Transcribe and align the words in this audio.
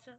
Vanessa? 0.00 0.18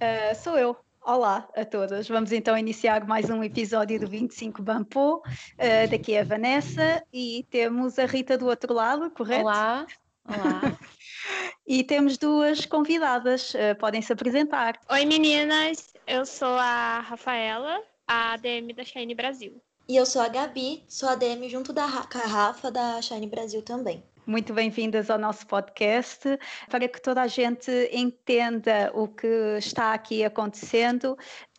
Uh, 0.00 0.42
sou 0.42 0.58
eu. 0.58 0.76
Olá 1.02 1.46
a 1.54 1.64
todas. 1.64 2.08
Vamos 2.08 2.32
então 2.32 2.56
iniciar 2.56 3.06
mais 3.06 3.28
um 3.28 3.44
episódio 3.44 4.00
do 4.00 4.06
25 4.06 4.62
Bampo. 4.62 5.16
Uh, 5.16 5.90
daqui 5.90 6.14
é 6.14 6.22
a 6.22 6.24
Vanessa 6.24 7.04
e 7.12 7.46
temos 7.50 7.98
a 7.98 8.06
Rita 8.06 8.38
do 8.38 8.46
outro 8.46 8.72
lado, 8.72 9.10
correto? 9.10 9.42
Olá. 9.42 9.86
Olá. 10.26 10.78
e 11.66 11.84
temos 11.84 12.16
duas 12.16 12.64
convidadas. 12.64 13.52
Uh, 13.52 13.76
podem 13.78 14.00
se 14.00 14.12
apresentar. 14.12 14.80
Oi 14.90 15.04
meninas, 15.04 15.92
eu 16.06 16.24
sou 16.24 16.56
a 16.56 17.00
Rafaela, 17.00 17.82
a 18.08 18.32
ADM 18.32 18.72
da 18.74 18.84
Shine 18.84 19.14
Brasil. 19.14 19.60
E 19.86 19.96
eu 19.96 20.06
sou 20.06 20.22
a 20.22 20.28
Gabi, 20.28 20.82
sou 20.88 21.08
a 21.10 21.12
ADM 21.12 21.48
junto 21.50 21.72
da 21.72 21.84
Rafa 21.84 22.70
da 22.70 23.02
Shine 23.02 23.26
Brasil 23.26 23.60
também. 23.60 24.02
Muito 24.26 24.54
bem-vindas 24.54 25.10
ao 25.10 25.18
nosso 25.18 25.46
podcast. 25.46 26.38
Para 26.70 26.88
que 26.88 27.00
toda 27.00 27.20
a 27.20 27.26
gente 27.26 27.70
entenda 27.92 28.90
o 28.94 29.06
que 29.06 29.58
está 29.58 29.92
aqui 29.92 30.24
acontecendo, 30.24 31.14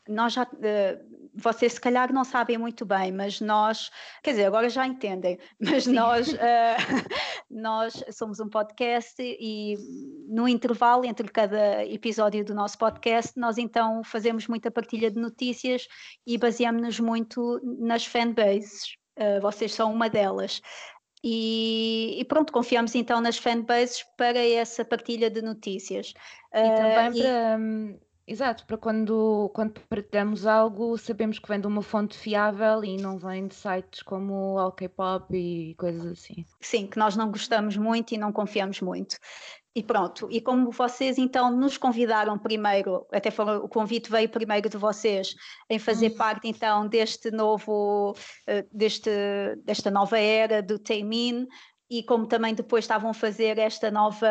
nós 0.07 0.33
já, 0.33 0.47
eh, 0.63 0.99
vocês 1.35 1.73
se 1.73 1.81
calhar 1.81 2.11
não 2.11 2.23
sabem 2.23 2.57
muito 2.57 2.83
bem, 2.83 3.11
mas 3.11 3.39
nós, 3.39 3.91
quer 4.23 4.31
dizer, 4.31 4.45
agora 4.45 4.67
já 4.67 4.87
entendem, 4.87 5.37
mas 5.61 5.85
nós, 5.85 6.27
uh, 6.33 6.37
nós 7.51 8.03
somos 8.11 8.39
um 8.39 8.49
podcast 8.49 9.15
e 9.21 9.77
no 10.27 10.47
intervalo 10.47 11.05
entre 11.05 11.27
cada 11.27 11.85
episódio 11.85 12.43
do 12.43 12.55
nosso 12.55 12.79
podcast, 12.79 13.39
nós 13.39 13.59
então 13.59 14.03
fazemos 14.03 14.47
muita 14.47 14.71
partilha 14.71 15.11
de 15.11 15.19
notícias 15.19 15.87
e 16.25 16.35
baseamos-nos 16.35 16.99
muito 16.99 17.61
nas 17.79 18.05
fanbases. 18.07 18.95
Uh, 19.17 19.39
vocês 19.39 19.73
são 19.73 19.93
uma 19.93 20.09
delas. 20.09 20.61
E, 21.27 22.19
e, 22.19 22.25
pronto, 22.25 22.53
confiamos 22.53 22.93
então 22.93 23.19
nas 23.19 23.35
fanbases 23.35 24.05
para 24.15 24.37
essa 24.37 24.85
partilha 24.85 25.27
de 25.27 25.41
notícias. 25.41 26.13
E 26.53 26.59
uh, 26.59 26.75
também 26.75 27.23
para, 27.23 27.57
hum, 27.59 27.99
exato, 28.27 28.63
para 28.67 28.77
quando, 28.77 29.49
quando 29.55 29.81
partilhamos 29.89 30.45
algo, 30.45 30.95
sabemos 30.99 31.39
que 31.39 31.47
vem 31.47 31.59
de 31.59 31.65
uma 31.65 31.81
fonte 31.81 32.15
fiável 32.15 32.83
e 32.83 32.97
não 32.97 33.17
vem 33.17 33.47
de 33.47 33.55
sites 33.55 34.03
como 34.03 34.55
o 34.59 34.71
K-pop 34.71 35.35
e 35.35 35.73
coisas 35.79 36.05
assim. 36.05 36.45
Sim, 36.61 36.85
que 36.85 36.99
nós 36.99 37.15
não 37.15 37.31
gostamos 37.31 37.75
muito 37.75 38.13
e 38.13 38.19
não 38.19 38.31
confiamos 38.31 38.79
muito. 38.79 39.17
E 39.77 39.83
pronto, 39.83 40.29
e 40.31 40.39
como 40.39 40.71
vocês 40.71 41.17
então 41.17 41.51
nos 41.51 41.77
convidaram 41.77 42.39
primeiro, 42.39 43.05
até 43.11 43.29
foram, 43.29 43.57
o 43.57 43.67
convite 43.67 44.09
veio 44.09 44.29
primeiro 44.29 44.69
de 44.69 44.77
vocês, 44.77 45.35
em 45.69 45.77
fazer 45.77 46.11
uhum. 46.11 46.17
parte 46.17 46.47
então 46.47 46.87
deste 46.87 47.29
novo, 47.29 48.15
eh, 48.47 48.65
deste, 48.71 49.11
desta 49.65 49.91
nova 49.91 50.17
era 50.17 50.63
do 50.63 50.79
Teimin, 50.79 51.45
e 51.89 52.01
como 52.03 52.25
também 52.25 52.53
depois 52.53 52.85
estavam 52.85 53.09
a 53.09 53.13
fazer 53.13 53.57
esta 53.57 53.91
nova 53.91 54.27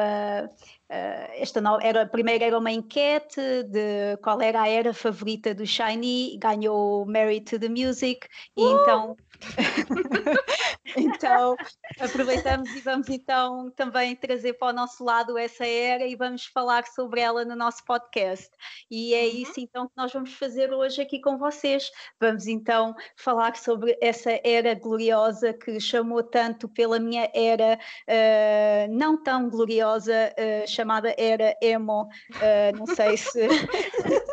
Uh, 0.84 1.26
esta 1.32 1.62
no... 1.62 1.80
era, 1.80 2.06
primeiro 2.06 2.44
era 2.44 2.58
uma 2.58 2.70
enquete 2.70 3.40
de 3.64 4.18
qual 4.22 4.40
era 4.42 4.62
a 4.62 4.68
era 4.68 4.92
favorita 4.92 5.54
do 5.54 5.66
Shiny, 5.66 6.36
ganhou 6.38 7.06
Married 7.06 7.46
to 7.46 7.58
the 7.58 7.70
Music, 7.70 8.28
e 8.54 8.62
uh! 8.62 8.82
então, 8.82 9.16
então 10.96 11.56
aproveitamos 12.00 12.70
e 12.74 12.80
vamos 12.80 13.08
então 13.08 13.70
também 13.70 14.14
trazer 14.16 14.54
para 14.54 14.68
o 14.68 14.72
nosso 14.72 15.04
lado 15.04 15.36
essa 15.36 15.66
era 15.66 16.06
e 16.06 16.14
vamos 16.16 16.46
falar 16.46 16.84
sobre 16.86 17.20
ela 17.20 17.44
no 17.44 17.56
nosso 17.56 17.84
podcast. 17.84 18.50
E 18.90 19.14
é 19.14 19.24
uhum. 19.24 19.42
isso 19.42 19.54
então 19.58 19.86
que 19.86 19.96
nós 19.96 20.12
vamos 20.12 20.34
fazer 20.34 20.72
hoje 20.72 21.02
aqui 21.02 21.20
com 21.20 21.38
vocês. 21.38 21.90
Vamos 22.20 22.46
então 22.46 22.94
falar 23.16 23.56
sobre 23.56 23.96
essa 24.00 24.40
era 24.44 24.74
gloriosa 24.74 25.52
que 25.52 25.78
chamou 25.80 26.22
tanto 26.22 26.68
pela 26.68 26.98
minha 26.98 27.30
era 27.34 27.78
uh, 28.08 28.92
não 28.92 29.22
tão 29.22 29.48
gloriosa. 29.48 30.34
Uh, 30.38 30.68
chamada 30.68 31.14
era 31.18 31.56
emo, 31.60 32.02
uh, 32.02 32.76
não 32.76 32.86
sei 32.86 33.16
se. 33.16 33.48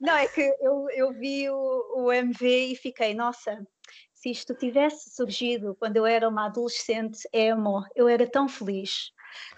não, 0.00 0.16
é 0.16 0.26
que 0.26 0.40
eu, 0.60 0.86
eu 0.90 1.12
vi 1.12 1.48
o, 1.50 1.94
o 1.96 2.12
MV 2.12 2.72
e 2.72 2.76
fiquei, 2.76 3.14
nossa, 3.14 3.66
se 4.12 4.30
isto 4.30 4.54
tivesse 4.54 5.10
surgido 5.10 5.76
quando 5.78 5.96
eu 5.96 6.06
era 6.06 6.28
uma 6.28 6.46
adolescente 6.46 7.28
emo, 7.32 7.84
eu 7.94 8.08
era 8.08 8.26
tão 8.26 8.48
feliz. 8.48 9.12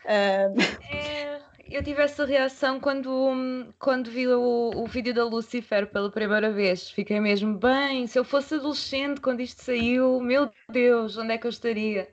Uh... 0.05 0.61
É, 0.93 1.41
eu 1.71 1.83
tive 1.83 2.03
essa 2.03 2.25
reação 2.25 2.81
quando, 2.81 3.73
quando 3.79 4.11
vi 4.11 4.27
o, 4.27 4.71
o 4.75 4.87
vídeo 4.87 5.15
da 5.15 5.25
Lucifer 5.25 5.87
pela 5.91 6.11
primeira 6.11 6.50
vez. 6.50 6.91
Fiquei 6.91 7.21
mesmo, 7.21 7.56
bem, 7.59 8.06
se 8.06 8.19
eu 8.19 8.25
fosse 8.25 8.55
adolescente 8.55 9.21
quando 9.21 9.41
isto 9.41 9.62
saiu, 9.62 10.21
meu 10.21 10.50
Deus, 10.71 11.17
onde 11.17 11.35
é 11.35 11.39
que 11.39 11.47
eu 11.47 11.50
estaria? 11.50 12.09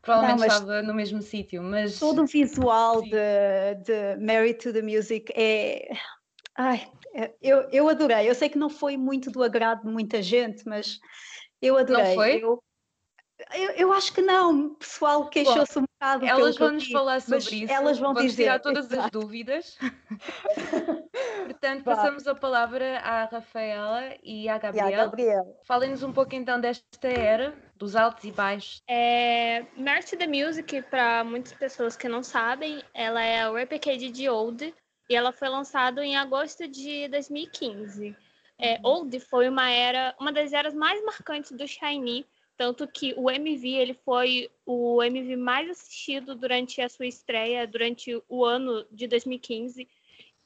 Provavelmente 0.00 0.40
não, 0.40 0.46
estava 0.46 0.82
no 0.82 0.94
mesmo 0.94 1.20
sítio, 1.20 1.62
mas. 1.62 1.98
Todo 1.98 2.22
o 2.22 2.26
visual 2.26 3.02
de, 3.02 3.74
de 3.84 4.16
Mary 4.24 4.54
to 4.54 4.72
the 4.72 4.80
Music 4.80 5.30
é. 5.36 5.88
Ai, 6.58 6.90
é, 7.14 7.32
eu, 7.40 7.68
eu 7.70 7.88
adorei. 7.88 8.28
Eu 8.28 8.34
sei 8.34 8.48
que 8.48 8.58
não 8.58 8.68
foi 8.68 8.96
muito 8.96 9.30
do 9.30 9.44
agrado 9.44 9.82
de 9.82 9.88
muita 9.88 10.20
gente, 10.20 10.66
mas 10.66 10.98
eu 11.62 11.78
adorei. 11.78 12.08
Não 12.08 12.14
foi? 12.14 12.42
Eu, 12.42 12.62
eu, 13.54 13.70
eu 13.70 13.92
acho 13.92 14.12
que 14.12 14.20
não. 14.20 14.66
O 14.66 14.74
pessoal 14.74 15.28
queixou-se 15.28 15.78
um 15.78 15.82
bocado. 15.82 16.26
Elas 16.26 16.56
vão 16.56 16.72
nos 16.72 16.90
falar 16.90 17.20
sobre 17.20 17.62
isso. 17.62 17.72
Elas 17.72 18.00
vão 18.00 18.12
dizer. 18.12 18.42
tirar 18.42 18.58
todas 18.58 18.86
exato. 18.86 19.04
as 19.04 19.10
dúvidas. 19.10 19.78
Portanto, 21.46 21.84
passamos 21.84 22.26
a 22.26 22.34
palavra 22.34 22.98
à 22.98 23.26
Rafaela 23.26 24.16
e 24.24 24.48
à 24.48 24.58
Gabriela. 24.58 25.04
Gabriel. 25.04 25.60
Falem-nos 25.64 26.02
um 26.02 26.12
pouco 26.12 26.34
então 26.34 26.60
desta 26.60 27.06
era, 27.06 27.54
dos 27.76 27.94
altos 27.94 28.24
e 28.24 28.32
baixos. 28.32 28.82
É, 28.88 29.64
Mercy 29.76 30.16
the 30.16 30.26
Music, 30.26 30.82
para 30.90 31.22
muitas 31.22 31.52
pessoas 31.52 31.96
que 31.96 32.08
não 32.08 32.24
sabem, 32.24 32.82
ela 32.92 33.22
é 33.22 33.48
o 33.48 33.54
replicated 33.54 34.10
de 34.10 34.28
Old 34.28 34.74
e 35.08 35.14
ela 35.14 35.32
foi 35.32 35.48
lançada 35.48 36.04
em 36.04 36.16
agosto 36.16 36.68
de 36.68 37.08
2015. 37.08 38.14
É, 38.58 38.74
uhum. 38.74 38.80
Old 38.84 39.20
foi 39.20 39.48
uma 39.48 39.70
era, 39.70 40.14
uma 40.20 40.32
das 40.32 40.52
eras 40.52 40.74
mais 40.74 41.02
marcantes 41.04 41.52
do 41.52 41.66
Shiny, 41.66 42.26
tanto 42.56 42.88
que 42.88 43.14
o 43.16 43.30
MV 43.30 43.68
ele 43.68 43.94
foi 43.94 44.50
o 44.66 45.02
MV 45.02 45.36
mais 45.36 45.70
assistido 45.70 46.34
durante 46.34 46.82
a 46.82 46.88
sua 46.88 47.06
estreia, 47.06 47.66
durante 47.66 48.20
o 48.28 48.44
ano 48.44 48.84
de 48.90 49.06
2015. 49.06 49.88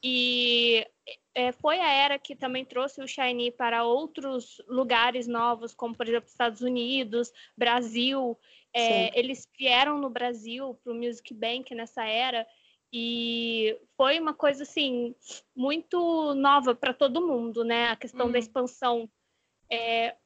E 0.05 0.87
é, 1.35 1.53
foi 1.53 1.81
a 1.81 1.91
era 1.91 2.19
que 2.19 2.37
também 2.37 2.65
trouxe 2.65 3.01
o 3.01 3.09
Shiny 3.09 3.51
para 3.53 3.85
outros 3.85 4.61
lugares 4.69 5.27
novos, 5.27 5.75
como 5.75 5.95
por 5.95 6.07
exemplo 6.07 6.29
Estados 6.29 6.61
Unidos, 6.61 7.33
Brasil. 7.57 8.39
É, 8.75 9.19
eles 9.19 9.49
vieram 9.59 9.99
no 9.99 10.11
Brasil 10.11 10.79
para 10.83 10.93
o 10.93 10.97
Music 10.97 11.33
Bank 11.33 11.75
nessa 11.75 12.05
era 12.05 12.47
e 12.93 13.79
foi 13.97 14.21
uma 14.21 14.35
coisa 14.35 14.65
assim 14.65 15.15
muito 15.55 16.35
nova 16.35 16.75
para 16.75 16.93
todo 16.93 17.27
mundo, 17.27 17.65
né? 17.65 17.89
A 17.89 17.97
questão 17.97 18.27
da 18.27 18.33
uhum. 18.33 18.39
expansão. 18.39 19.11
É, 19.71 20.17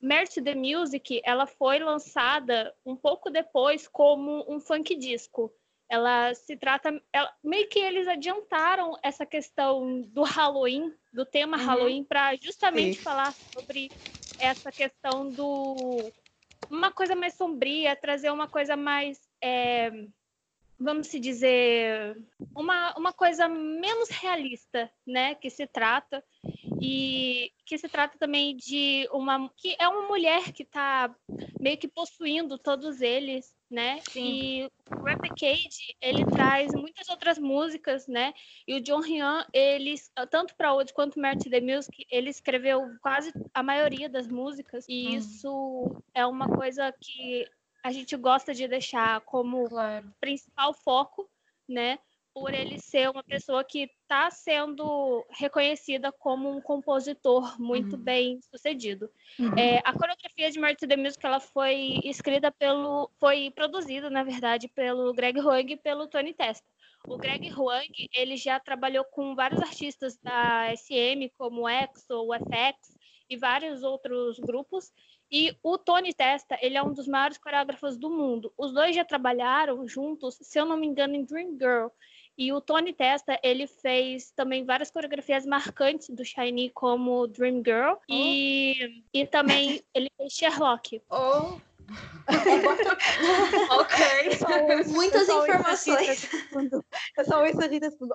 Merch 0.00 0.34
the 0.42 0.54
Music, 0.54 1.20
ela 1.24 1.46
foi 1.46 1.78
lançada 1.78 2.74
um 2.84 2.96
pouco 2.96 3.30
depois 3.30 3.86
como 3.88 4.44
um 4.48 4.60
funk 4.60 4.94
disco 4.96 5.52
ela 5.88 6.34
se 6.34 6.56
trata. 6.56 7.00
Ela, 7.12 7.32
meio 7.42 7.68
que 7.68 7.78
eles 7.78 8.08
adiantaram 8.08 8.96
essa 9.02 9.24
questão 9.24 10.02
do 10.02 10.22
Halloween, 10.22 10.92
do 11.12 11.24
tema 11.24 11.56
uhum. 11.56 11.64
Halloween, 11.64 12.04
para 12.04 12.34
justamente 12.36 12.96
Sim. 12.96 13.02
falar 13.02 13.32
sobre 13.32 13.90
essa 14.38 14.70
questão 14.72 15.30
do. 15.30 16.12
Uma 16.68 16.90
coisa 16.90 17.14
mais 17.14 17.34
sombria, 17.34 17.94
trazer 17.94 18.30
uma 18.30 18.48
coisa 18.48 18.76
mais. 18.76 19.20
É, 19.40 19.90
vamos 20.78 21.08
se 21.08 21.18
dizer, 21.18 22.16
uma, 22.54 22.94
uma 22.96 23.12
coisa 23.12 23.48
menos 23.48 24.08
realista, 24.10 24.90
né, 25.06 25.34
que 25.34 25.50
se 25.50 25.66
trata 25.66 26.22
e 26.80 27.52
que 27.64 27.78
se 27.78 27.88
trata 27.88 28.18
também 28.18 28.56
de 28.56 29.08
uma 29.12 29.48
que 29.56 29.76
é 29.78 29.88
uma 29.88 30.08
mulher 30.08 30.52
que 30.52 30.62
está 30.62 31.14
meio 31.58 31.78
que 31.78 31.88
possuindo 31.88 32.58
todos 32.58 33.00
eles 33.00 33.56
né? 33.70 34.00
Sim. 34.10 34.24
E 34.24 34.70
o 34.94 35.02
Replicate, 35.02 35.96
ele 36.00 36.24
traz 36.24 36.72
muitas 36.72 37.08
outras 37.08 37.38
músicas, 37.38 38.06
né? 38.06 38.32
E 38.66 38.74
o 38.74 38.80
John 38.80 39.00
Ryan, 39.00 39.44
ele, 39.52 39.94
tanto 40.30 40.54
para 40.54 40.72
Old 40.72 40.92
quanto 40.92 41.20
Marty 41.20 41.50
the 41.50 41.60
Music, 41.60 42.06
ele 42.10 42.30
escreveu 42.30 42.82
quase 43.00 43.32
a 43.52 43.62
maioria 43.62 44.08
das 44.08 44.28
músicas, 44.28 44.84
e 44.88 45.08
hum. 45.08 45.16
isso 45.16 46.02
é 46.14 46.24
uma 46.24 46.48
coisa 46.48 46.92
que 47.00 47.46
a 47.86 47.92
gente 47.92 48.16
gosta 48.16 48.52
de 48.52 48.66
deixar 48.66 49.20
como 49.20 49.68
claro. 49.68 50.12
principal 50.20 50.74
foco, 50.74 51.28
né? 51.68 51.98
por 52.34 52.52
ele 52.52 52.78
ser 52.78 53.08
uma 53.08 53.24
pessoa 53.24 53.64
que 53.64 53.88
está 54.02 54.30
sendo 54.30 55.24
reconhecida 55.30 56.12
como 56.12 56.54
um 56.54 56.60
compositor 56.60 57.58
muito 57.58 57.96
uhum. 57.96 58.02
bem 58.02 58.38
sucedido. 58.42 59.10
Uhum. 59.38 59.58
É, 59.58 59.78
a 59.78 59.94
coreografia 59.94 60.50
de 60.50 60.60
Marty 60.60 60.86
the 60.86 60.98
Music 60.98 61.24
ela 61.24 61.40
foi 61.40 61.98
escrita 62.04 62.52
pelo, 62.52 63.10
foi 63.18 63.50
produzida 63.52 64.10
na 64.10 64.22
verdade 64.22 64.68
pelo 64.68 65.14
Greg 65.14 65.40
Hoang 65.40 65.72
e 65.72 65.76
pelo 65.78 66.08
Tony 66.08 66.34
Testa. 66.34 66.62
O 67.08 67.16
Greg 67.16 67.50
Hoang 67.54 67.90
ele 68.14 68.36
já 68.36 68.60
trabalhou 68.60 69.06
com 69.12 69.34
vários 69.34 69.62
artistas 69.62 70.18
da 70.18 70.74
SM 70.76 71.30
como 71.38 71.66
EXO, 71.66 72.20
o 72.20 72.34
FX 72.34 72.98
e 73.30 73.36
vários 73.38 73.82
outros 73.82 74.38
grupos. 74.40 74.92
E 75.30 75.56
o 75.62 75.76
Tony 75.76 76.14
Testa, 76.14 76.56
ele 76.60 76.76
é 76.76 76.82
um 76.82 76.92
dos 76.92 77.08
maiores 77.08 77.38
coreógrafos 77.38 77.96
do 77.96 78.08
mundo. 78.08 78.52
Os 78.56 78.72
dois 78.72 78.94
já 78.94 79.04
trabalharam 79.04 79.86
juntos, 79.88 80.38
se 80.40 80.58
eu 80.58 80.64
não 80.64 80.76
me 80.76 80.86
engano, 80.86 81.14
em 81.14 81.24
Dream 81.24 81.56
Girl 81.58 81.88
E 82.38 82.52
o 82.52 82.60
Tony 82.60 82.92
Testa, 82.92 83.38
ele 83.42 83.66
fez 83.66 84.30
também 84.30 84.64
várias 84.64 84.90
coreografias 84.90 85.44
marcantes 85.44 86.10
do 86.10 86.24
Shiny, 86.24 86.70
como 86.70 87.26
Dream 87.26 87.62
Girl. 87.64 87.94
Oh. 87.94 88.04
E, 88.08 89.02
e 89.12 89.26
também 89.26 89.82
ele 89.94 90.10
fez 90.16 90.32
Sherlock. 90.32 91.02
Oh. 91.10 91.58
ok. 93.70 93.96
Muitas 94.88 95.28
informações. 95.28 96.28
Eu 97.16 97.24
só 97.24 97.44
ouço 97.44 97.60
a. 97.60 97.68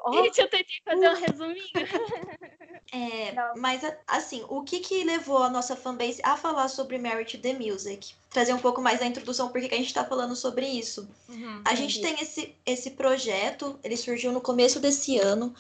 Oh. 0.06 0.24
Gente, 0.24 0.42
eu 0.42 0.50
tentei 0.50 0.82
fazer 0.84 1.10
um 1.10 1.16
resuminho. 1.16 1.66
É, 2.94 3.34
mas 3.56 3.82
assim, 4.06 4.44
o 4.50 4.64
que 4.64 4.80
que 4.82 5.04
levou 5.06 5.38
a 5.38 5.50
nossa 5.50 5.78
fanbase 5.78 6.20
a 6.24 6.36
falar 6.36 6.68
sobre 6.68 6.98
Merit 6.98 7.38
the 7.38 7.54
Music? 7.54 8.14
Trazer 8.30 8.54
um 8.54 8.60
pouco 8.60 8.82
mais 8.82 9.00
da 9.00 9.06
introdução, 9.06 9.48
porque 9.50 9.70
que 9.70 9.76
a 9.76 9.78
gente 9.78 9.88
está 9.88 10.04
falando 10.04 10.36
sobre 10.36 10.68
isso. 10.68 11.08
Uhum, 11.30 11.62
a 11.64 11.74
gente 11.74 12.02
tem 12.02 12.16
esse, 12.22 12.54
esse 12.66 12.92
projeto, 12.92 13.80
ele 13.82 13.96
surgiu 13.96 14.34
no 14.34 14.42
começo 14.42 14.78
desse 14.80 15.18
ano, 15.18 15.56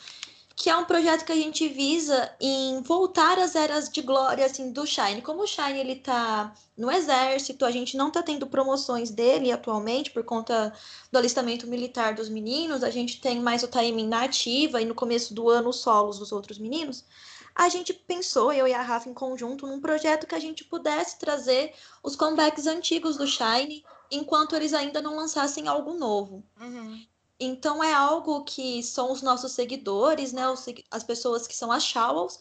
que 0.55 0.69
é 0.69 0.75
um 0.75 0.85
projeto 0.85 1.25
que 1.25 1.31
a 1.31 1.35
gente 1.35 1.67
visa 1.67 2.31
em 2.39 2.81
voltar 2.81 3.39
às 3.39 3.55
eras 3.55 3.89
de 3.89 4.01
glória 4.01 4.45
assim 4.45 4.71
do 4.71 4.85
Shine. 4.85 5.21
Como 5.21 5.43
o 5.43 5.47
Shine 5.47 5.79
ele 5.79 5.95
tá 5.95 6.53
no 6.77 6.91
exército, 6.91 7.65
a 7.65 7.71
gente 7.71 7.95
não 7.95 8.11
tá 8.11 8.21
tendo 8.21 8.47
promoções 8.47 9.09
dele 9.09 9.51
atualmente 9.51 10.11
por 10.11 10.23
conta 10.23 10.73
do 11.11 11.17
alistamento 11.17 11.67
militar 11.67 12.13
dos 12.13 12.29
meninos, 12.29 12.83
a 12.83 12.89
gente 12.89 13.21
tem 13.21 13.39
mais 13.39 13.63
o 13.63 13.67
timing 13.67 14.07
na 14.07 14.23
ativa 14.23 14.81
e 14.81 14.85
no 14.85 14.95
começo 14.95 15.33
do 15.33 15.49
ano 15.49 15.69
os 15.69 15.77
solos 15.77 16.19
dos 16.19 16.31
outros 16.31 16.57
meninos. 16.57 17.05
A 17.53 17.67
gente 17.67 17.93
pensou, 17.93 18.53
eu 18.53 18.67
e 18.67 18.73
a 18.73 18.81
Rafa 18.81 19.09
em 19.09 19.13
conjunto, 19.13 19.67
num 19.67 19.81
projeto 19.81 20.25
que 20.25 20.35
a 20.35 20.39
gente 20.39 20.63
pudesse 20.63 21.19
trazer 21.19 21.73
os 22.01 22.15
comebacks 22.15 22.65
antigos 22.65 23.17
do 23.17 23.27
Shine 23.27 23.83
enquanto 24.09 24.55
eles 24.55 24.73
ainda 24.73 25.01
não 25.01 25.15
lançassem 25.15 25.67
algo 25.67 25.93
novo. 25.93 26.43
Uhum. 26.59 27.05
Então 27.43 27.83
é 27.83 27.91
algo 27.91 28.43
que 28.43 28.83
são 28.83 29.11
os 29.11 29.23
nossos 29.23 29.53
seguidores, 29.53 30.31
né? 30.31 30.43
As 30.91 31.03
pessoas 31.03 31.47
que 31.47 31.55
são 31.55 31.71
as 31.71 31.83
Showels, 31.83 32.39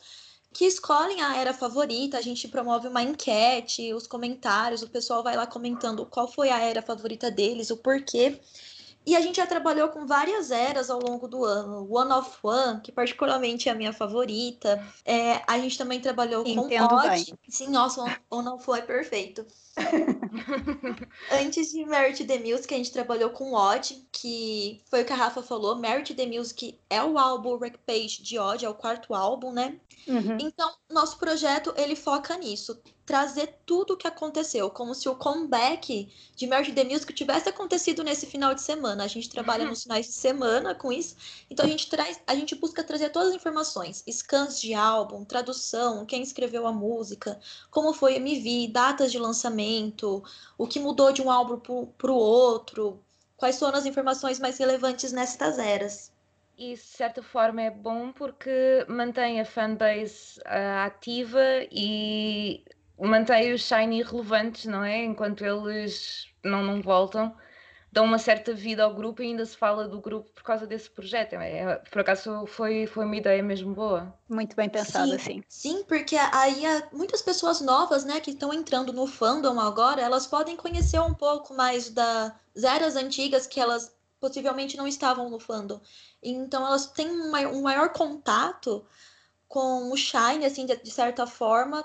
que 0.53 0.67
escolhem 0.67 1.23
a 1.23 1.37
era 1.37 1.55
favorita. 1.55 2.19
A 2.19 2.21
gente 2.21 2.47
promove 2.47 2.87
uma 2.87 3.03
enquete, 3.03 3.95
os 3.95 4.07
comentários, 4.07 4.83
o 4.83 4.91
pessoal 4.91 5.23
vai 5.23 5.37
lá 5.37 5.47
comentando 5.47 6.05
qual 6.05 6.29
foi 6.31 6.51
a 6.51 6.61
era 6.61 6.83
favorita 6.83 7.31
deles, 7.31 7.71
o 7.71 7.79
porquê. 7.79 8.39
E 9.07 9.17
a 9.17 9.21
gente 9.23 9.37
já 9.37 9.47
trabalhou 9.47 9.89
com 9.89 10.07
várias 10.07 10.51
eras 10.51 10.91
ao 10.91 11.01
longo 11.01 11.27
do 11.27 11.45
ano. 11.45 11.89
One 11.91 12.13
of 12.13 12.37
One, 12.43 12.81
que 12.83 12.93
particularmente 12.93 13.69
é 13.69 13.73
a 13.73 13.75
minha 13.75 13.95
favorita. 13.95 14.87
É, 15.05 15.43
a 15.47 15.59
gente 15.59 15.79
também 15.79 16.01
trabalhou 16.01 16.47
Entendo 16.47 16.89
com 16.89 16.95
Odd. 16.97 17.35
Sim, 17.49 17.69
nossa, 17.69 18.03
One 18.31 18.49
of 18.49 18.71
One 18.71 18.81
é 18.81 18.83
perfeito. 18.83 19.47
Antes 21.31 21.71
de 21.73 21.85
Merit 21.85 22.25
the 22.25 22.39
Music, 22.39 22.73
a 22.73 22.77
gente 22.77 22.93
trabalhou 22.93 23.31
com 23.31 23.55
Odd, 23.55 24.07
que 24.13 24.81
foi 24.87 25.03
o 25.03 25.05
que 25.05 25.13
a 25.13 25.17
Rafa 25.17 25.43
falou. 25.43 25.77
Merit 25.77 26.15
the 26.15 26.27
Music 26.27 26.79
é 26.89 27.03
o 27.03 27.19
álbum 27.19 27.59
Page 27.87 28.23
de 28.23 28.39
Odd, 28.39 28.65
é 28.65 28.69
o 28.69 28.75
quarto 28.75 29.15
álbum, 29.15 29.53
né? 29.53 29.79
Uhum. 30.07 30.39
Então, 30.41 30.73
nosso 30.91 31.19
projeto, 31.19 31.73
ele 31.77 31.95
foca 31.95 32.37
nisso. 32.37 32.81
Trazer 33.05 33.59
tudo 33.67 33.95
o 33.95 33.97
que 33.97 34.07
aconteceu, 34.07 34.71
como 34.71 34.95
se 34.95 35.09
o 35.09 35.17
comeback 35.17 36.09
de 36.37 36.47
Merit 36.47 36.73
the 36.73 36.85
Music 36.85 37.13
tivesse 37.13 37.49
acontecido 37.49 38.05
nesse 38.05 38.25
final 38.25 38.55
de 38.55 38.63
semana. 38.63 39.05
A 39.05 39.09
gente 39.09 39.29
trabalha 39.29 39.65
uhum. 39.65 39.71
nos 39.71 39.83
finais 39.83 40.07
de 40.07 40.13
semana 40.13 40.75
com 40.75 40.93
isso. 40.93 41.17
Então, 41.51 41.67
a 41.67 41.69
gente, 41.69 41.89
traz, 41.89 42.21
a 42.27 42.35
gente 42.35 42.55
busca 42.55 42.85
trazer 42.85 43.11
todas 43.11 43.31
as 43.31 43.35
informações. 43.35 44.05
Scans 44.09 44.61
de 44.61 44.75
álbum, 44.75 45.25
tradução, 45.25 46.07
quem 46.07 46.23
escreveu 46.23 46.67
a 46.67 46.73
música, 46.73 47.41
como 47.71 47.93
foi 47.93 48.15
MV, 48.15 48.69
datas 48.73 49.11
de 49.11 49.19
lançamento, 49.19 49.70
lançamento, 49.71 50.23
o 50.59 50.67
que 50.67 50.81
mudou 50.81 51.13
de 51.13 51.23
um 51.23 51.31
álbum 51.31 51.59
para 51.97 52.11
o 52.11 52.15
outro, 52.15 53.01
quais 53.37 53.59
foram 53.59 53.79
as 53.79 53.87
informações 53.87 54.39
mais 54.39 54.59
relevantes 54.59 55.13
nestas 55.13 55.59
eras. 55.59 56.13
Isso, 56.59 56.91
de 56.91 56.97
certa 56.97 57.23
forma, 57.23 57.63
é 57.63 57.71
bom 57.71 58.13
porque 58.13 58.85
mantém 58.89 59.41
a 59.41 59.45
fanbase 59.45 60.39
uh, 60.41 60.85
ativa 60.87 61.41
e 61.71 62.63
mantém 62.99 63.53
os 63.55 63.63
Shiny 63.63 64.03
relevantes, 64.03 64.67
não 64.67 64.85
é? 64.85 65.03
Enquanto 65.05 65.43
eles 65.43 66.29
não, 66.45 66.63
não 66.63 66.83
voltam 66.83 67.35
dão 67.93 68.05
uma 68.05 68.19
certa 68.19 68.55
vida 68.55 68.85
ao 68.85 68.95
grupo 68.95 69.23
e 69.23 69.27
ainda 69.27 69.45
se 69.45 69.57
fala 69.57 69.89
do 69.89 70.01
grupo 70.01 70.31
por 70.33 70.43
causa 70.43 70.67
desse 70.67 70.89
projeto. 70.89 71.35
É, 71.35 71.77
por 71.91 72.01
acaso 72.01 72.47
foi, 72.47 72.87
foi 72.87 73.05
uma 73.05 73.17
ideia 73.17 73.43
mesmo 73.43 73.75
boa. 73.75 74.15
Muito 74.29 74.55
bem 74.55 74.69
pensada, 74.69 75.19
sim. 75.19 75.43
Sim, 75.49 75.83
porque 75.85 76.17
aí 76.17 76.63
muitas 76.93 77.21
pessoas 77.21 77.61
novas, 77.61 78.05
né, 78.05 78.21
que 78.21 78.31
estão 78.31 78.55
entrando 78.55 78.93
no 78.93 79.07
fandom 79.07 79.59
agora, 79.59 80.01
elas 80.01 80.27
podem 80.27 80.57
conhecer 80.57 81.01
um 81.01 81.15
pouco 81.15 81.55
mais 81.55 81.91
das 81.91 82.33
eras 82.63 82.95
antigas 82.95 83.47
que 83.47 83.61
elas 83.61 83.93
possivelmente 84.21 84.77
não 84.77 84.87
estavam 84.87 85.29
no 85.29 85.41
fandom. 85.41 85.81
Então 86.23 86.65
elas 86.65 86.87
têm 86.87 87.11
um 87.11 87.31
maior, 87.31 87.53
um 87.53 87.63
maior 87.63 87.89
contato 87.89 88.85
com 89.49 89.91
o 89.91 89.97
Shine, 89.97 90.45
assim, 90.45 90.65
de, 90.65 90.77
de 90.77 90.91
certa 90.93 91.27
forma, 91.27 91.85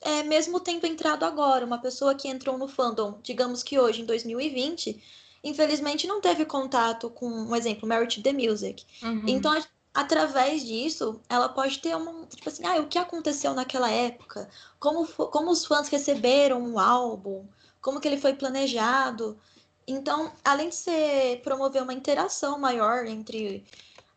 é, 0.00 0.22
mesmo 0.22 0.60
tendo 0.60 0.86
entrado 0.86 1.24
agora, 1.24 1.66
uma 1.66 1.78
pessoa 1.78 2.14
que 2.14 2.28
entrou 2.28 2.56
no 2.56 2.68
fandom, 2.68 3.18
digamos 3.22 3.62
que 3.62 3.78
hoje, 3.78 4.00
em 4.00 4.06
2020, 4.06 5.02
infelizmente 5.48 6.06
não 6.06 6.20
teve 6.20 6.44
contato 6.44 7.08
com, 7.10 7.28
um 7.28 7.54
exemplo, 7.54 7.88
Merit 7.88 8.22
the 8.22 8.32
Music. 8.32 8.84
Uhum. 9.02 9.22
Então, 9.26 9.52
a, 9.52 9.62
através 9.94 10.64
disso, 10.64 11.20
ela 11.28 11.48
pode 11.48 11.78
ter 11.78 11.96
uma, 11.96 12.26
tipo 12.26 12.48
assim, 12.48 12.64
ah, 12.66 12.80
o 12.80 12.86
que 12.86 12.98
aconteceu 12.98 13.54
naquela 13.54 13.90
época? 13.90 14.48
Como, 14.78 15.06
como 15.06 15.50
os 15.50 15.64
fãs 15.64 15.88
receberam 15.88 16.72
o 16.72 16.78
álbum? 16.78 17.44
Como 17.80 18.00
que 18.00 18.08
ele 18.08 18.18
foi 18.18 18.34
planejado? 18.34 19.38
Então, 19.86 20.32
além 20.44 20.70
de 20.70 20.74
ser 20.74 21.40
promover 21.42 21.82
uma 21.82 21.94
interação 21.94 22.58
maior 22.58 23.06
entre 23.06 23.64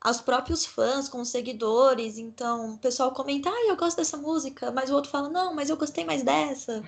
os 0.04 0.22
próprios 0.22 0.66
fãs 0.66 1.08
com 1.08 1.22
os 1.22 1.30
seguidores, 1.30 2.18
então 2.18 2.74
o 2.74 2.78
pessoal 2.78 3.12
comenta, 3.12 3.50
ah, 3.50 3.68
eu 3.68 3.75
gosto 3.75 3.98
dessa 3.98 4.18
música, 4.18 4.72
mas 4.72 4.90
o 4.90 4.96
outro 4.96 5.12
fala, 5.12 5.30
não, 5.30 5.54
mas 5.54 5.70
eu 5.70 5.78
gostei 5.78 6.06
mais 6.06 6.24
dessa. 6.24 6.84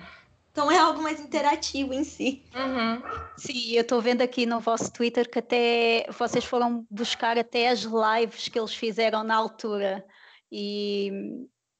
Então 0.52 0.70
é 0.70 0.78
algo 0.78 1.02
mais 1.02 1.18
interativo 1.18 1.94
em 1.94 2.04
si. 2.04 2.44
Uhum. 2.54 3.02
Sim, 3.38 3.72
eu 3.72 3.80
estou 3.80 4.02
vendo 4.02 4.20
aqui 4.20 4.44
no 4.44 4.60
vosso 4.60 4.92
Twitter 4.92 5.28
que 5.28 5.38
até 5.38 6.06
vocês 6.10 6.44
foram 6.44 6.86
buscar 6.90 7.38
até 7.38 7.70
as 7.70 7.80
lives 7.80 8.48
que 8.48 8.58
eles 8.58 8.74
fizeram 8.74 9.24
na 9.24 9.34
altura. 9.34 10.04
E, 10.50 11.10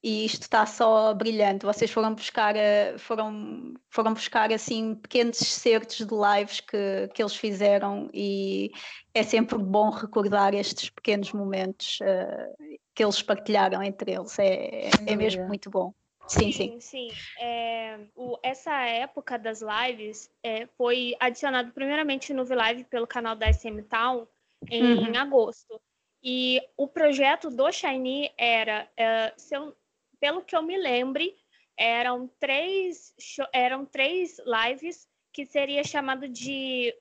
e 0.02 0.24
isto 0.24 0.42
está 0.42 0.64
só 0.64 1.12
brilhante. 1.12 1.66
Vocês 1.66 1.90
foram 1.90 2.14
buscar, 2.14 2.56
eh, 2.56 2.96
foram, 2.96 3.74
foram 3.90 4.14
buscar 4.14 4.50
assim 4.50 4.94
pequenos 4.94 5.36
certos 5.36 5.98
de 5.98 6.14
lives 6.14 6.60
que, 6.60 7.08
que 7.14 7.22
eles 7.22 7.36
fizeram 7.36 8.08
e 8.14 8.70
é 9.12 9.22
sempre 9.22 9.58
bom 9.58 9.90
recordar 9.90 10.54
estes 10.54 10.88
pequenos 10.88 11.30
momentos 11.34 11.98
uh, 12.00 12.78
que 12.94 13.04
eles 13.04 13.20
partilharam 13.20 13.82
entre 13.82 14.12
eles. 14.12 14.38
É, 14.38 14.88
é 15.06 15.14
mesmo 15.14 15.46
muito 15.46 15.68
bom. 15.68 15.92
Sim, 16.32 16.50
sim. 16.50 16.80
Sim, 16.80 17.08
é, 17.38 17.98
o, 18.16 18.38
essa 18.42 18.72
época 18.86 19.38
das 19.38 19.60
lives 19.60 20.30
é, 20.42 20.66
foi 20.78 21.14
adicionado 21.20 21.72
primeiramente 21.72 22.32
no 22.32 22.44
V-Live 22.44 22.84
pelo 22.84 23.06
canal 23.06 23.36
da 23.36 23.52
SM 23.52 23.82
Town 23.82 24.26
em, 24.70 24.82
uhum. 24.82 25.06
em, 25.08 25.16
agosto. 25.18 25.78
E 26.22 26.62
o 26.76 26.88
projeto 26.88 27.50
do 27.50 27.70
Shiny 27.70 28.32
era, 28.38 28.88
é, 28.96 29.34
eu, 29.50 29.76
pelo 30.18 30.42
que 30.42 30.56
eu 30.56 30.62
me 30.62 30.76
lembre, 30.78 31.36
eram 31.76 32.30
três, 32.40 33.14
eram 33.52 33.84
três 33.84 34.38
lives 34.38 35.06
que 35.32 35.44
seria 35.44 35.84
chamado 35.84 36.28
de 36.28 36.94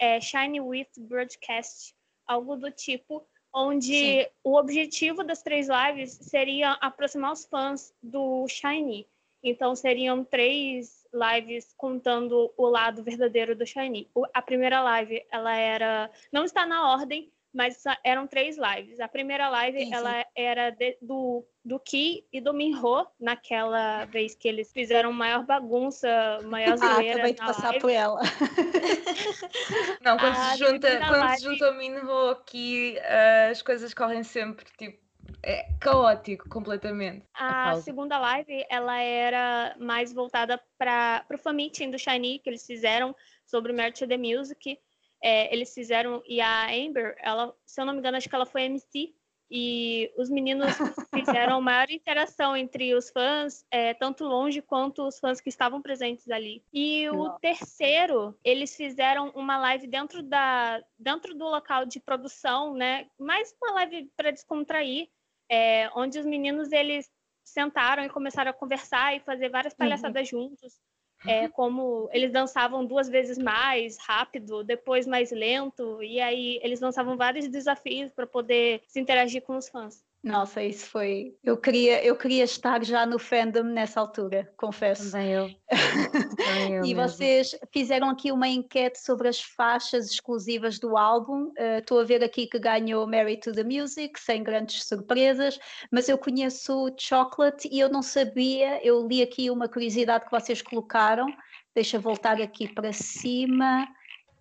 é, 0.00 0.20
Shiny 0.20 0.60
with 0.60 0.88
Broadcast, 0.98 1.94
algo 2.26 2.56
do 2.56 2.72
tipo, 2.72 3.24
onde 3.54 3.92
Sim. 3.92 4.26
o 4.42 4.58
objetivo 4.58 5.22
das 5.22 5.42
três 5.42 5.68
lives 5.68 6.10
seria 6.10 6.72
aproximar 6.72 7.32
os 7.32 7.44
fãs 7.44 7.94
do 8.02 8.46
Shiny. 8.48 9.06
Então 9.42 9.76
seriam 9.76 10.24
três 10.24 11.06
lives 11.12 11.72
contando 11.76 12.52
o 12.56 12.66
lado 12.66 13.04
verdadeiro 13.04 13.54
do 13.54 13.64
Shiny. 13.64 14.10
A 14.32 14.42
primeira 14.42 14.82
live, 14.82 15.24
ela 15.30 15.54
era 15.54 16.10
não 16.32 16.44
está 16.44 16.66
na 16.66 16.90
ordem, 16.92 17.30
mas 17.52 17.84
eram 18.02 18.26
três 18.26 18.56
lives. 18.56 18.98
A 18.98 19.06
primeira 19.06 19.48
live 19.48 19.78
sim, 19.78 19.86
sim. 19.86 19.94
ela 19.94 20.26
era 20.34 20.70
de, 20.70 20.98
do 21.00 21.46
do 21.64 21.80
Ki 21.80 22.26
e 22.30 22.40
do 22.40 22.52
Minho 22.52 23.06
naquela 23.18 24.04
vez 24.04 24.34
que 24.34 24.46
eles 24.46 24.70
fizeram 24.70 25.12
maior 25.12 25.44
bagunça, 25.46 26.38
maior 26.44 26.74
ah, 26.74 26.76
zoeira. 26.76 26.96
Ah, 26.96 27.14
acabei 27.14 27.32
de 27.32 27.38
passar 27.38 27.68
live. 27.68 27.80
por 27.80 27.90
ela. 27.90 28.20
Não, 30.02 30.18
quando 30.18 30.34
se 30.34 30.58
junta, 30.58 30.98
quando 30.98 31.20
live... 31.20 31.36
se 31.38 31.44
junta 31.44 31.70
o 31.70 31.74
Minho 31.74 32.36
Ki, 32.44 32.96
uh, 32.98 33.50
as 33.50 33.62
coisas 33.62 33.94
correm 33.94 34.22
sempre 34.22 34.66
tipo 34.76 35.02
é 35.42 35.66
caótico 35.80 36.48
completamente. 36.50 37.26
A, 37.34 37.70
a 37.70 37.80
segunda 37.80 38.18
live 38.18 38.64
ela 38.68 39.00
era 39.00 39.74
mais 39.78 40.12
voltada 40.12 40.60
para 40.76 41.24
o 41.32 41.38
fan 41.38 41.56
do 41.90 41.98
Shiny 41.98 42.40
que 42.40 42.50
eles 42.50 42.66
fizeram 42.66 43.16
sobre 43.46 43.72
o 43.72 43.74
Merit 43.74 44.06
the 44.06 44.18
Music. 44.18 44.78
É, 45.22 45.52
eles 45.52 45.72
fizeram 45.72 46.22
e 46.26 46.40
a 46.42 46.66
Amber, 46.66 47.16
ela, 47.22 47.54
se 47.64 47.80
eu 47.80 47.86
não 47.86 47.94
me 47.94 48.00
engano, 48.00 48.18
acho 48.18 48.28
que 48.28 48.34
ela 48.34 48.44
foi 48.44 48.64
MC 48.64 49.14
E 49.50 50.12
os 50.16 50.30
meninos 50.30 50.72
fizeram 51.14 51.60
maior 51.60 51.90
interação 51.90 52.56
entre 52.56 52.94
os 52.94 53.10
fãs, 53.10 53.64
é, 53.70 53.94
tanto 53.94 54.24
longe 54.24 54.62
quanto 54.62 55.06
os 55.06 55.18
fãs 55.18 55.40
que 55.40 55.48
estavam 55.48 55.80
presentes 55.80 56.28
ali. 56.30 56.64
E 56.72 57.08
o 57.10 57.30
terceiro, 57.38 58.36
eles 58.42 58.74
fizeram 58.76 59.30
uma 59.30 59.58
live 59.58 59.86
dentro, 59.86 60.22
da, 60.22 60.82
dentro 60.98 61.34
do 61.34 61.44
local 61.44 61.84
de 61.84 62.00
produção, 62.00 62.74
né? 62.74 63.06
Mais 63.18 63.54
uma 63.62 63.72
live 63.74 64.10
para 64.16 64.30
descontrair, 64.30 65.08
é, 65.50 65.90
onde 65.94 66.18
os 66.18 66.26
meninos 66.26 66.72
eles 66.72 67.10
sentaram 67.44 68.02
e 68.04 68.08
começaram 68.08 68.50
a 68.50 68.54
conversar 68.54 69.14
e 69.14 69.20
fazer 69.20 69.50
várias 69.50 69.74
uhum. 69.74 69.78
palhaçadas 69.78 70.32
uhum. 70.32 70.48
juntos 70.48 70.80
é, 71.26 71.48
como 71.48 72.08
eles 72.12 72.32
dançavam 72.32 72.84
duas 72.84 73.08
vezes 73.08 73.38
mais 73.38 73.96
rápido, 73.98 74.62
depois 74.62 75.06
mais 75.06 75.30
lento, 75.30 76.02
e 76.02 76.20
aí 76.20 76.60
eles 76.62 76.80
lançavam 76.80 77.16
vários 77.16 77.48
desafios 77.48 78.12
para 78.12 78.26
poder 78.26 78.82
se 78.86 79.00
interagir 79.00 79.42
com 79.42 79.56
os 79.56 79.68
fãs. 79.68 80.04
Nossa, 80.24 80.62
isso 80.62 80.86
foi. 80.86 81.36
Eu 81.44 81.54
queria, 81.58 82.02
eu 82.02 82.16
queria 82.16 82.44
estar 82.44 82.82
já 82.82 83.04
no 83.04 83.18
fandom 83.18 83.62
nessa 83.62 84.00
altura, 84.00 84.50
confesso. 84.56 85.10
Também 85.10 85.32
eu. 85.32 85.50
Também 85.68 86.74
eu 86.76 86.84
e 86.86 86.94
mesmo. 86.94 87.02
vocês 87.02 87.54
fizeram 87.70 88.08
aqui 88.08 88.32
uma 88.32 88.48
enquete 88.48 88.98
sobre 88.98 89.28
as 89.28 89.42
faixas 89.42 90.10
exclusivas 90.10 90.78
do 90.78 90.96
álbum. 90.96 91.52
Uh, 91.58 91.78
estou 91.78 92.00
a 92.00 92.04
ver 92.04 92.24
aqui 92.24 92.46
que 92.46 92.58
ganhou 92.58 93.06
Mary 93.06 93.36
to 93.36 93.52
the 93.52 93.62
Music, 93.62 94.18
sem 94.18 94.42
grandes 94.42 94.84
surpresas, 94.84 95.60
mas 95.92 96.08
eu 96.08 96.16
conheço 96.16 96.90
Chocolate 96.98 97.68
e 97.70 97.78
eu 97.78 97.90
não 97.90 98.00
sabia. 98.00 98.82
Eu 98.82 99.06
li 99.06 99.20
aqui 99.20 99.50
uma 99.50 99.68
curiosidade 99.68 100.24
que 100.24 100.30
vocês 100.30 100.62
colocaram. 100.62 101.26
Deixa 101.74 101.98
eu 101.98 102.00
voltar 102.00 102.40
aqui 102.40 102.66
para 102.66 102.94
cima 102.94 103.86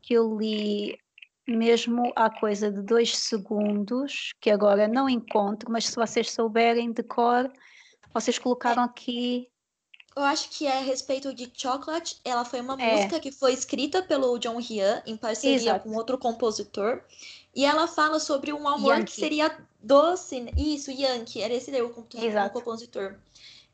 que 0.01 0.13
eu 0.13 0.37
li 0.37 0.97
mesmo 1.47 2.11
há 2.15 2.29
coisa 2.29 2.71
de 2.71 2.81
dois 2.81 3.17
segundos, 3.17 4.31
que 4.39 4.49
agora 4.49 4.87
não 4.87 5.09
encontro, 5.09 5.71
mas 5.71 5.85
se 5.85 5.95
vocês 5.95 6.31
souberem 6.31 6.91
de 6.91 7.03
cor, 7.03 7.51
vocês 8.13 8.39
colocaram 8.39 8.83
aqui. 8.83 9.47
Eu 10.15 10.23
acho 10.23 10.49
que 10.51 10.67
é 10.67 10.77
a 10.77 10.81
respeito 10.81 11.33
de 11.33 11.51
Chocolate. 11.55 12.19
Ela 12.23 12.45
foi 12.45 12.61
uma 12.61 12.79
é. 12.79 12.95
música 12.95 13.19
que 13.19 13.31
foi 13.31 13.53
escrita 13.53 14.03
pelo 14.03 14.37
John 14.37 14.59
Hyun 14.59 15.01
em 15.07 15.17
parceria 15.17 15.55
Exato. 15.55 15.89
com 15.89 15.95
outro 15.95 16.17
compositor. 16.19 17.01
E 17.55 17.65
ela 17.65 17.87
fala 17.87 18.19
sobre 18.19 18.53
um 18.53 18.67
amor 18.67 18.97
Yankee. 18.97 19.05
que 19.05 19.19
seria 19.19 19.57
doce. 19.81 20.45
Isso, 20.55 20.91
Yankee, 20.91 21.41
era 21.41 21.53
esse 21.53 21.71
daí 21.71 21.81
o 21.81 21.89
compositor. 21.89 23.15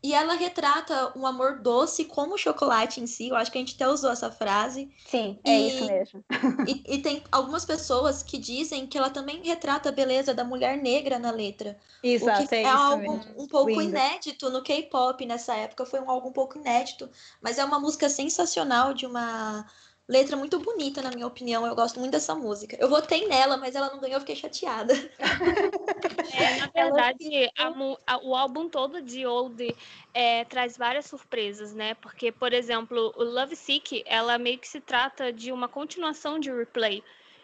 E 0.01 0.13
ela 0.13 0.33
retrata 0.33 1.11
um 1.17 1.25
amor 1.27 1.59
doce 1.59 2.05
como 2.05 2.35
o 2.35 2.37
chocolate 2.37 3.01
em 3.01 3.07
si. 3.07 3.27
Eu 3.27 3.35
acho 3.35 3.51
que 3.51 3.57
a 3.57 3.61
gente 3.61 3.75
até 3.75 3.87
usou 3.87 4.11
essa 4.11 4.31
frase. 4.31 4.89
Sim, 5.05 5.37
é 5.43 5.51
e, 5.51 5.67
isso 5.67 5.85
mesmo. 5.85 6.23
e, 6.65 6.95
e, 6.95 6.97
tem 6.99 7.21
algumas 7.29 7.65
pessoas 7.65 8.23
que 8.23 8.37
dizem 8.37 8.87
que 8.87 8.97
ela 8.97 9.09
também 9.09 9.41
retrata 9.43 9.89
a 9.89 9.91
beleza 9.91 10.33
da 10.33 10.45
mulher 10.45 10.77
negra 10.77 11.19
na 11.19 11.31
letra. 11.31 11.77
Exato, 12.01 12.43
o 12.43 12.47
que 12.47 12.55
é, 12.55 12.63
é 12.63 12.69
algo 12.69 13.11
mesmo. 13.11 13.43
um 13.43 13.47
pouco 13.47 13.69
Lindo. 13.69 13.83
inédito 13.83 14.49
no 14.49 14.63
K-pop 14.63 15.25
nessa 15.25 15.53
época. 15.55 15.85
Foi 15.85 15.99
um, 15.99 16.09
algo 16.09 16.29
um 16.29 16.33
pouco 16.33 16.57
inédito. 16.57 17.09
Mas 17.41 17.57
é 17.57 17.65
uma 17.65 17.79
música 17.79 18.07
sensacional 18.07 18.93
de 18.93 19.05
uma 19.05 19.65
Letra 20.09 20.35
muito 20.35 20.57
bonita, 20.57 21.03
na 21.03 21.11
minha 21.11 21.27
opinião. 21.27 21.67
Eu 21.67 21.75
gosto 21.75 21.99
muito 21.99 22.13
dessa 22.13 22.33
música. 22.33 22.75
Eu 22.79 22.89
votei 22.89 23.27
nela, 23.27 23.57
mas 23.57 23.75
ela 23.75 23.91
não 23.91 23.99
ganhou, 23.99 24.15
eu 24.15 24.21
fiquei 24.21 24.35
chateada. 24.35 24.93
É, 26.31 26.57
na 26.57 26.67
verdade, 26.67 27.51
a, 27.57 28.13
a, 28.13 28.17
o 28.19 28.35
álbum 28.35 28.69
todo 28.69 29.01
de 29.01 29.25
Old 29.25 29.75
é, 30.13 30.45
traz 30.45 30.77
várias 30.77 31.05
surpresas, 31.05 31.73
né? 31.73 31.95
Porque, 31.95 32.31
por 32.31 32.53
exemplo, 32.53 33.11
o 33.17 33.23
Love 33.23 33.55
Sick, 33.55 34.03
ela 34.05 34.37
meio 34.37 34.59
que 34.59 34.67
se 34.67 34.79
trata 34.79 35.33
de 35.33 35.51
uma 35.51 35.67
continuação 35.67 36.39
de 36.39 36.51
Replay. 36.51 37.03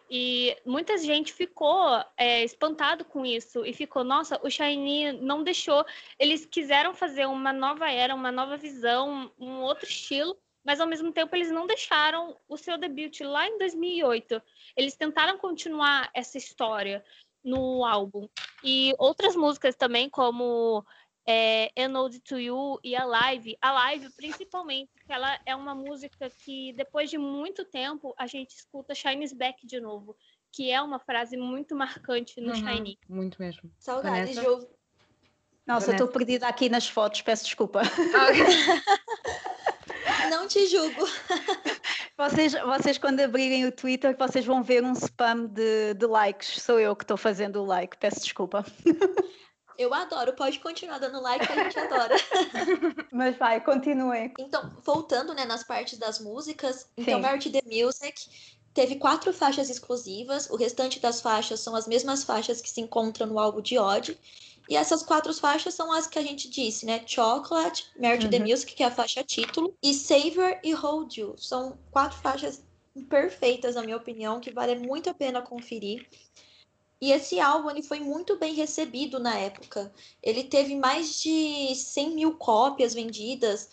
E 0.10 0.56
muita 0.66 0.98
gente 0.98 1.34
ficou 1.34 2.04
é, 2.16 2.44
espantado 2.44 3.04
com 3.04 3.26
isso 3.26 3.66
e 3.66 3.74
ficou, 3.74 4.04
nossa, 4.04 4.40
o 4.44 4.50
Shiny 4.50 5.14
não 5.14 5.44
deixou. 5.44 5.84
Eles 6.20 6.46
quiseram 6.46 6.94
fazer 6.94 7.26
uma 7.26 7.52
nova 7.52 7.90
era, 7.92 8.14
uma 8.14 8.32
nova 8.32 8.56
visão, 8.56 9.32
um 9.40 9.62
outro 9.62 9.86
estilo, 9.86 10.38
mas 10.66 10.82
ao 10.82 10.88
mesmo 10.88 11.14
tempo 11.14 11.36
eles 11.36 11.52
não 11.52 11.68
deixaram 11.68 12.36
o 12.50 12.58
seu 12.58 12.78
debut 12.78 13.22
lá 13.22 13.48
em 13.48 13.58
2008. 13.60 14.42
Eles 14.76 14.96
tentaram 14.96 15.38
continuar 15.38 16.10
essa 16.14 16.38
história 16.38 17.06
no 17.44 17.86
álbum. 17.86 18.28
E 18.64 18.96
outras 18.98 19.36
músicas 19.36 19.76
também, 19.76 20.10
como 20.10 20.84
é, 21.28 21.72
An 21.78 22.00
Ode 22.02 22.20
to 22.20 22.40
You 22.40 22.80
e 22.84 22.96
a 22.96 23.06
Live. 23.06 23.56
A 23.62 23.72
Live, 23.72 24.10
principalmente, 24.16 24.92
que 25.06 25.14
ela 25.14 25.40
é 25.46 25.56
uma 25.56 25.76
música 25.76 26.32
que, 26.44 26.74
depois 26.74 27.12
de 27.12 27.20
muito 27.20 27.64
tempo, 27.64 28.16
a 28.18 28.26
gente 28.26 28.56
escuta 28.56 28.96
Shine's 28.96 29.34
Back 29.34 29.68
de 29.68 29.80
novo, 29.80 30.18
que 30.52 30.72
é 30.72 30.82
uma 30.82 30.98
frase 30.98 31.38
muito 31.38 31.76
marcante 31.76 32.42
no 32.42 32.50
uhum, 32.50 32.56
Shiny. 32.56 32.98
Muito 33.08 33.40
mesmo. 33.40 33.72
Saudades 33.78 34.34
de 34.40 34.48
ouvir. 34.48 34.68
Nossa, 35.68 35.90
eu 35.90 35.94
estou 35.94 36.08
perdida 36.08 36.48
aqui 36.48 36.70
nas 36.70 36.88
fotos, 36.88 37.22
peço 37.22 37.44
desculpa. 37.44 37.82
Não 40.30 40.48
te 40.48 40.68
julgo. 40.68 41.06
Vocês, 42.18 42.54
vocês, 42.54 42.98
quando 42.98 43.20
abrirem 43.20 43.66
o 43.66 43.74
Twitter, 43.74 44.16
vocês 44.18 44.46
vão 44.46 44.64
ver 44.64 44.82
um 44.82 44.94
spam 44.94 45.48
de, 45.48 45.94
de 45.96 46.06
likes. 46.06 46.64
Sou 46.64 46.80
eu 46.80 46.96
que 46.96 47.04
estou 47.04 47.18
fazendo 47.18 47.62
o 47.62 47.66
like, 47.66 47.98
peço 47.98 48.22
desculpa. 48.22 48.64
Eu 49.78 49.94
adoro, 49.94 50.34
pode 50.34 50.60
continuar 50.60 51.00
dando 51.00 51.22
like 51.22 51.52
a 51.52 51.64
gente 51.64 51.78
adora. 51.78 52.16
Mas 53.12 53.38
vai, 53.38 53.60
continue. 53.60 54.34
Então, 54.40 54.72
voltando 54.86 55.34
né, 55.34 55.44
nas 55.44 55.64
partes 55.64 56.00
das 56.00 56.20
músicas, 56.20 56.88
então 56.96 57.20
Merit 57.20 57.50
the 57.50 57.62
Music 57.66 58.26
teve 58.74 58.96
quatro 58.96 59.34
faixas 59.34 59.70
exclusivas, 59.70 60.50
o 60.50 60.56
restante 60.56 61.00
das 61.00 61.22
faixas 61.22 61.60
são 61.60 61.76
as 61.76 61.88
mesmas 61.88 62.24
faixas 62.24 62.62
que 62.62 62.70
se 62.70 62.80
encontram 62.80 63.28
no 63.28 63.40
álbum 63.40 63.62
de 63.62 63.78
Odd. 63.78 64.18
E 64.70 64.76
essas 64.76 65.04
quatro 65.04 65.34
faixas 65.34 65.74
são 65.74 65.92
as 65.92 66.08
que 66.08 66.18
a 66.18 66.22
gente 66.22 66.50
disse, 66.50 66.86
né? 66.86 67.04
Chocolate, 67.06 67.92
Merit 67.98 68.26
uhum. 68.26 68.32
the 68.32 68.40
Music, 68.40 68.74
que 68.74 68.84
é 68.84 68.88
a 68.88 68.92
faixa 68.92 69.24
título, 69.24 69.76
e 69.82 69.94
Savor 69.94 70.60
e 70.64 70.74
Hold 70.74 71.18
You. 71.18 71.36
São 71.38 71.78
quatro 71.92 72.18
faixas 72.18 72.64
perfeitas, 73.10 73.76
na 73.76 73.84
minha 73.84 73.98
opinião, 73.98 74.40
que 74.40 74.52
vale 74.52 74.76
muito 74.76 75.10
a 75.10 75.14
pena 75.14 75.42
conferir. 75.42 76.08
E 77.00 77.12
esse 77.12 77.40
álbum 77.40 77.70
ele 77.70 77.84
foi 77.84 78.00
muito 78.00 78.38
bem 78.38 78.54
recebido 78.54 79.20
na 79.20 79.38
época. 79.38 79.94
Ele 80.24 80.44
teve 80.44 80.76
mais 80.76 81.22
de 81.22 81.76
100 81.76 82.16
mil 82.16 82.36
cópias 82.36 82.94
vendidas. 82.94 83.70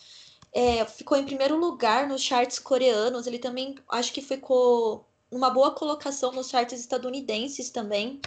É, 0.51 0.85
ficou 0.85 1.17
em 1.17 1.25
primeiro 1.25 1.57
lugar 1.57 2.07
nos 2.07 2.21
charts 2.21 2.59
coreanos. 2.59 3.25
Ele 3.25 3.39
também 3.39 3.75
acho 3.89 4.13
que 4.13 4.21
ficou 4.21 5.07
uma 5.31 5.49
boa 5.49 5.71
colocação 5.71 6.31
nos 6.31 6.49
charts 6.49 6.79
estadunidenses 6.79 7.69
também. 7.69 8.21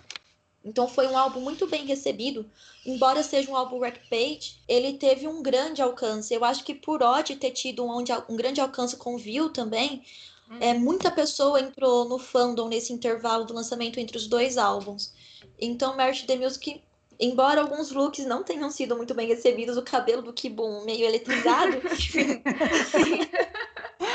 Então 0.66 0.88
foi 0.88 1.06
um 1.06 1.16
álbum 1.16 1.40
muito 1.40 1.64
bem 1.68 1.86
recebido. 1.86 2.44
Embora 2.84 3.22
seja 3.22 3.48
um 3.48 3.56
álbum 3.56 3.78
Rampage, 3.78 4.56
ele 4.66 4.94
teve 4.94 5.28
um 5.28 5.40
grande 5.40 5.80
alcance. 5.80 6.34
Eu 6.34 6.44
acho 6.44 6.64
que 6.64 6.74
por 6.74 7.04
Odd 7.04 7.36
ter 7.36 7.52
tido 7.52 7.84
um, 7.84 8.02
um 8.28 8.36
grande 8.36 8.60
alcance 8.60 8.96
com 8.96 9.16
View 9.16 9.48
também, 9.50 10.02
hum. 10.50 10.56
é, 10.60 10.74
muita 10.74 11.08
pessoa 11.08 11.60
entrou 11.60 12.08
no 12.08 12.18
fandom 12.18 12.68
nesse 12.68 12.92
intervalo 12.92 13.44
do 13.44 13.54
lançamento 13.54 14.00
entre 14.00 14.16
os 14.16 14.26
dois 14.26 14.58
álbuns. 14.58 15.12
Então 15.56 15.96
Merit 15.96 16.26
the 16.26 16.34
Music, 16.34 16.82
embora 17.20 17.60
alguns 17.60 17.92
looks 17.92 18.26
não 18.26 18.42
tenham 18.42 18.68
sido 18.68 18.96
muito 18.96 19.14
bem 19.14 19.28
recebidos, 19.28 19.76
o 19.76 19.82
cabelo 19.82 20.20
do 20.20 20.32
Kibum 20.32 20.84
meio 20.84 21.04
eletrizado. 21.04 21.76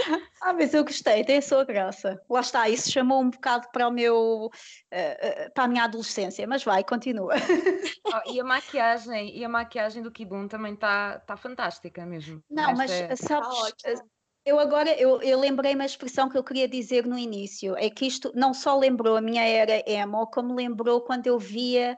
Ah, 0.42 0.54
mas 0.54 0.72
eu 0.72 0.82
gostei, 0.82 1.22
tem 1.22 1.36
a 1.36 1.42
sua 1.42 1.64
graça. 1.64 2.18
Lá 2.28 2.40
está, 2.40 2.66
isso 2.66 2.90
chamou 2.90 3.20
um 3.20 3.28
bocado 3.28 3.68
para 3.70 3.86
o 3.86 3.90
meu 3.90 4.46
uh, 4.46 5.52
para 5.52 5.64
a 5.64 5.68
minha 5.68 5.84
adolescência, 5.84 6.46
mas 6.46 6.64
vai, 6.64 6.82
continua. 6.82 7.34
Oh, 8.12 8.32
e 8.32 8.40
a 8.40 8.44
maquiagem, 8.44 9.36
e 9.36 9.44
a 9.44 9.48
maquiagem 9.48 10.02
do 10.02 10.10
Kibum 10.10 10.48
também 10.48 10.74
está 10.74 11.20
tá 11.20 11.36
fantástica 11.36 12.04
mesmo. 12.04 12.42
Não, 12.50 12.74
mas 12.74 12.90
é... 12.90 13.14
sabes, 13.14 13.72
tá 13.80 14.02
eu 14.44 14.58
agora 14.58 14.90
eu, 14.98 15.20
eu 15.22 15.38
lembrei-me 15.38 15.82
a 15.82 15.86
expressão 15.86 16.28
que 16.28 16.36
eu 16.36 16.42
queria 16.42 16.66
dizer 16.66 17.06
no 17.06 17.18
início, 17.18 17.76
é 17.76 17.90
que 17.90 18.06
isto 18.06 18.32
não 18.34 18.54
só 18.54 18.76
lembrou 18.76 19.16
a 19.16 19.20
minha 19.20 19.44
era 19.44 19.82
emo, 19.86 20.26
como 20.26 20.54
lembrou 20.54 21.02
quando 21.02 21.26
eu 21.26 21.38
via 21.38 21.96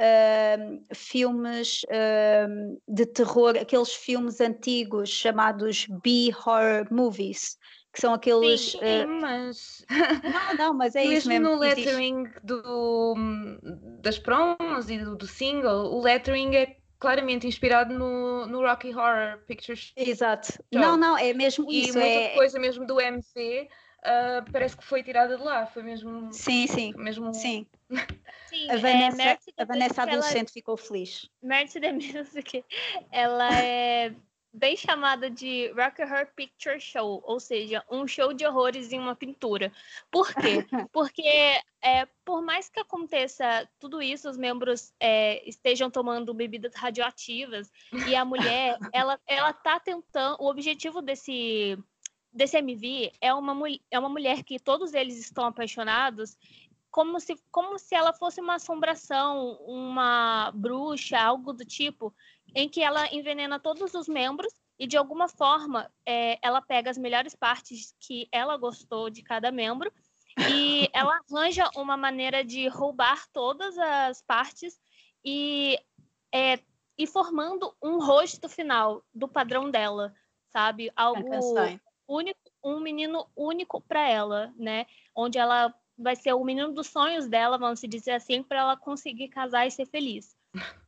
Uh, 0.00 0.82
filmes 0.94 1.82
uh, 1.84 2.80
de 2.88 3.06
terror, 3.06 3.56
aqueles 3.56 3.92
filmes 3.92 4.40
antigos 4.40 5.10
chamados 5.10 5.86
B-horror 6.02 6.88
movies, 6.90 7.56
que 7.92 8.00
são 8.00 8.14
aqueles. 8.14 8.72
Sim, 8.72 9.04
uh... 9.04 9.20
mas. 9.20 9.84
Não, 10.22 10.54
não, 10.56 10.74
mas 10.74 10.96
é 10.96 11.00
mesmo 11.00 11.18
isso 11.18 11.28
mesmo. 11.28 11.48
no 11.48 11.58
lettering 11.58 12.24
do, 12.42 13.14
das 14.00 14.18
promos 14.18 14.88
e 14.88 14.98
do, 14.98 15.14
do, 15.16 15.26
single, 15.26 15.92
o 15.92 16.00
lettering 16.00 16.56
é 16.56 16.76
claramente 16.98 17.46
inspirado 17.46 17.92
no, 17.92 18.46
no 18.46 18.60
Rocky 18.62 18.94
Horror 18.94 19.38
Picture 19.46 19.76
Show. 19.76 19.92
Exato. 19.96 20.62
Não, 20.72 20.96
não, 20.96 21.18
é 21.18 21.34
mesmo 21.34 21.70
e 21.70 21.82
isso. 21.82 21.98
E 21.98 22.00
muita 22.00 22.06
é... 22.06 22.34
coisa 22.34 22.58
mesmo 22.58 22.86
do 22.86 23.00
MC. 23.00 23.68
Uh, 24.02 24.50
parece 24.50 24.76
que 24.76 24.84
foi 24.84 25.02
tirada 25.02 25.36
de 25.36 25.42
lá, 25.42 25.64
foi 25.66 25.82
mesmo. 25.82 26.32
Sim, 26.32 26.66
sim. 26.66 26.92
Mesmo... 26.96 27.32
Sim. 27.32 27.66
sim 28.48 28.70
a 28.70 28.76
Vanessa, 28.76 29.22
é, 29.22 29.38
a 29.58 29.64
Vanessa 29.64 30.02
adolescente 30.02 30.48
ela... 30.48 30.52
ficou 30.52 30.76
feliz. 30.76 31.30
Mercy 31.40 31.80
the 31.80 31.92
Music, 31.92 32.64
ela 33.12 33.48
é 33.54 34.12
bem 34.52 34.76
chamada 34.76 35.30
de 35.30 35.72
Rock 35.72 36.02
Horror 36.02 36.26
Picture 36.36 36.78
Show, 36.78 37.22
ou 37.24 37.40
seja, 37.40 37.82
um 37.90 38.06
show 38.06 38.32
de 38.34 38.44
horrores 38.44 38.92
em 38.92 38.98
uma 38.98 39.16
pintura. 39.16 39.72
Por 40.10 40.34
quê? 40.34 40.66
Porque 40.92 41.22
é, 41.80 42.06
por 42.24 42.42
mais 42.42 42.68
que 42.68 42.80
aconteça 42.80 43.68
tudo 43.78 44.02
isso, 44.02 44.28
os 44.28 44.36
membros 44.36 44.92
é, 45.00 45.48
estejam 45.48 45.90
tomando 45.90 46.34
bebidas 46.34 46.74
radioativas 46.74 47.72
e 48.06 48.14
a 48.14 48.24
mulher, 48.24 48.76
ela, 48.92 49.18
ela 49.26 49.52
tá 49.52 49.80
tentando, 49.80 50.36
o 50.40 50.48
objetivo 50.48 51.00
desse 51.00 51.78
desse 52.32 52.56
MV 52.56 53.12
é 53.20 53.34
uma, 53.34 53.54
é 53.90 53.98
uma 53.98 54.08
mulher 54.08 54.42
que 54.42 54.58
todos 54.58 54.94
eles 54.94 55.18
estão 55.18 55.44
apaixonados 55.44 56.36
como 56.92 57.18
se, 57.18 57.34
como 57.50 57.78
se 57.78 57.94
ela 57.94 58.12
fosse 58.12 58.40
uma 58.40 58.56
assombração, 58.56 59.56
uma 59.66 60.52
bruxa, 60.54 61.18
algo 61.18 61.52
do 61.52 61.64
tipo, 61.64 62.14
em 62.54 62.68
que 62.68 62.82
ela 62.82 63.12
envenena 63.12 63.58
todos 63.58 63.94
os 63.94 64.06
membros 64.06 64.52
e 64.78 64.86
de 64.86 64.96
alguma 64.96 65.26
forma 65.26 65.90
é, 66.06 66.38
ela 66.42 66.60
pega 66.60 66.90
as 66.90 66.98
melhores 66.98 67.34
partes 67.34 67.94
que 67.98 68.28
ela 68.30 68.58
gostou 68.58 69.08
de 69.08 69.22
cada 69.22 69.50
membro 69.50 69.90
e 70.50 70.88
ela 70.92 71.18
arranja 71.30 71.70
uma 71.76 71.96
maneira 71.96 72.44
de 72.44 72.68
roubar 72.68 73.26
todas 73.32 73.78
as 73.78 74.20
partes 74.20 74.78
e, 75.24 75.78
é, 76.30 76.58
e 76.98 77.06
formando 77.06 77.74
um 77.82 78.04
rosto 78.04 78.50
final 78.50 79.02
do 79.14 79.26
padrão 79.26 79.70
dela, 79.70 80.14
sabe? 80.50 80.92
Algo 80.94 81.22
único, 82.12 82.38
um 82.62 82.80
menino 82.80 83.26
único 83.36 83.80
para 83.80 84.08
ela, 84.08 84.52
né? 84.56 84.86
Onde 85.14 85.38
ela 85.38 85.74
vai 85.96 86.16
ser 86.16 86.32
o 86.32 86.44
menino 86.44 86.72
dos 86.72 86.88
sonhos 86.88 87.26
dela, 87.28 87.58
vamos 87.58 87.80
se 87.80 87.86
dizer 87.86 88.12
assim, 88.12 88.42
para 88.42 88.60
ela 88.60 88.76
conseguir 88.76 89.28
casar 89.28 89.66
e 89.66 89.70
ser 89.70 89.86
feliz. 89.86 90.36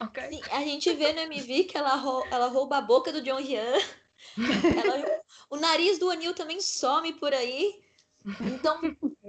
Okay. 0.00 0.28
Sim, 0.28 0.40
a 0.52 0.60
gente 0.60 0.92
vê 0.94 1.12
no 1.12 1.20
MV 1.22 1.64
que 1.64 1.76
ela, 1.76 1.96
rou 1.96 2.24
ela 2.30 2.46
rouba 2.46 2.76
a 2.76 2.80
boca 2.80 3.12
do 3.12 3.20
John 3.20 3.42
Ryan. 3.42 3.72
Ela, 4.84 5.22
o 5.50 5.56
nariz 5.56 5.98
do 5.98 6.08
Anil 6.08 6.34
também 6.34 6.60
some 6.60 7.12
por 7.14 7.32
aí. 7.34 7.80
Então, 8.40 8.80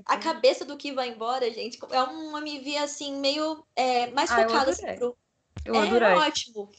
a 0.06 0.18
cabeça 0.18 0.66
do 0.66 0.78
que 0.78 0.92
vai 0.92 1.10
embora, 1.10 1.52
gente, 1.52 1.80
é 1.92 2.04
um 2.04 2.38
MV 2.38 2.78
assim, 2.78 3.20
meio 3.20 3.66
é, 3.76 4.12
mais 4.12 4.32
ah, 4.32 4.44
focado 4.44 4.70
assim, 4.72 4.96
pro. 4.96 5.18
Eu 5.66 5.76
é 5.76 5.88
adorei. 5.88 6.08
ótimo. 6.10 6.70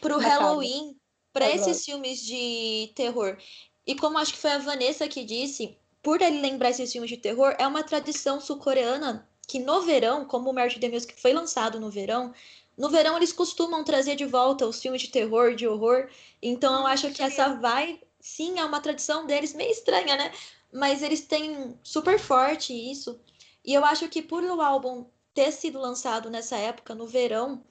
Pro 0.00 0.18
Halloween, 0.18 0.96
para 1.32 1.50
esses 1.50 1.84
filmes 1.84 2.20
de 2.20 2.92
terror. 2.94 3.36
E 3.86 3.94
como 3.94 4.18
acho 4.18 4.32
que 4.32 4.38
foi 4.38 4.52
a 4.52 4.58
Vanessa 4.58 5.08
que 5.08 5.24
disse, 5.24 5.76
por 6.02 6.20
ele 6.20 6.40
lembrar 6.40 6.70
esses 6.70 6.90
filmes 6.90 7.10
de 7.10 7.16
terror, 7.16 7.54
é 7.58 7.66
uma 7.66 7.82
tradição 7.82 8.40
sul-coreana 8.40 9.28
que 9.46 9.58
no 9.58 9.82
verão, 9.82 10.24
como 10.24 10.50
o 10.50 10.52
Merit 10.52 10.80
the 10.80 10.88
Music 10.88 11.20
foi 11.20 11.32
lançado 11.32 11.80
no 11.80 11.90
verão, 11.90 12.32
no 12.76 12.88
verão 12.88 13.16
eles 13.16 13.32
costumam 13.32 13.84
trazer 13.84 14.16
de 14.16 14.24
volta 14.24 14.66
os 14.66 14.80
filmes 14.80 15.02
de 15.02 15.08
terror, 15.08 15.54
de 15.54 15.66
horror. 15.66 16.08
Então 16.40 16.80
eu 16.80 16.86
acho 16.86 17.10
que 17.10 17.22
essa 17.22 17.54
vai, 17.56 18.00
sim, 18.20 18.58
é 18.58 18.64
uma 18.64 18.80
tradição 18.80 19.26
deles 19.26 19.52
meio 19.52 19.70
estranha, 19.70 20.16
né? 20.16 20.32
Mas 20.72 21.02
eles 21.02 21.20
têm 21.22 21.78
super 21.82 22.18
forte 22.18 22.72
isso. 22.72 23.20
E 23.64 23.74
eu 23.74 23.84
acho 23.84 24.08
que 24.08 24.22
por 24.22 24.42
o 24.42 24.60
álbum 24.60 25.06
ter 25.34 25.52
sido 25.52 25.78
lançado 25.78 26.30
nessa 26.30 26.56
época, 26.56 26.94
no 26.94 27.06
verão, 27.06 27.62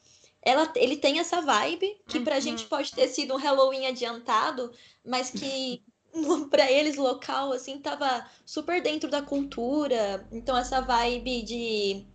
ela, 0.41 0.71
ele 0.75 0.97
tem 0.97 1.19
essa 1.19 1.41
vibe 1.41 1.99
que 2.07 2.19
pra 2.19 2.35
uhum. 2.35 2.41
gente 2.41 2.65
pode 2.65 2.91
ter 2.93 3.07
sido 3.07 3.33
um 3.33 3.37
Halloween 3.37 3.87
adiantado, 3.87 4.71
mas 5.03 5.29
que 5.29 5.83
para 6.49 6.71
eles 6.71 6.97
local 6.97 7.53
assim 7.53 7.79
tava 7.79 8.25
super 8.45 8.81
dentro 8.81 9.09
da 9.09 9.21
cultura. 9.21 10.27
Então 10.31 10.57
essa 10.57 10.81
vibe 10.81 11.41
de 11.43 12.05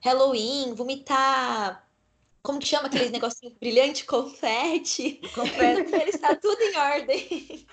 Halloween, 0.00 0.74
vomitar 0.74 1.86
como 2.46 2.60
que 2.60 2.68
chama 2.68 2.86
aqueles 2.86 3.10
negocinho 3.10 3.56
brilhante 3.58 4.04
confete? 4.04 5.20
Confete. 5.34 5.92
Ele 6.00 6.10
está 6.10 6.36
tudo 6.36 6.62
em 6.62 6.76
ordem. 6.76 7.66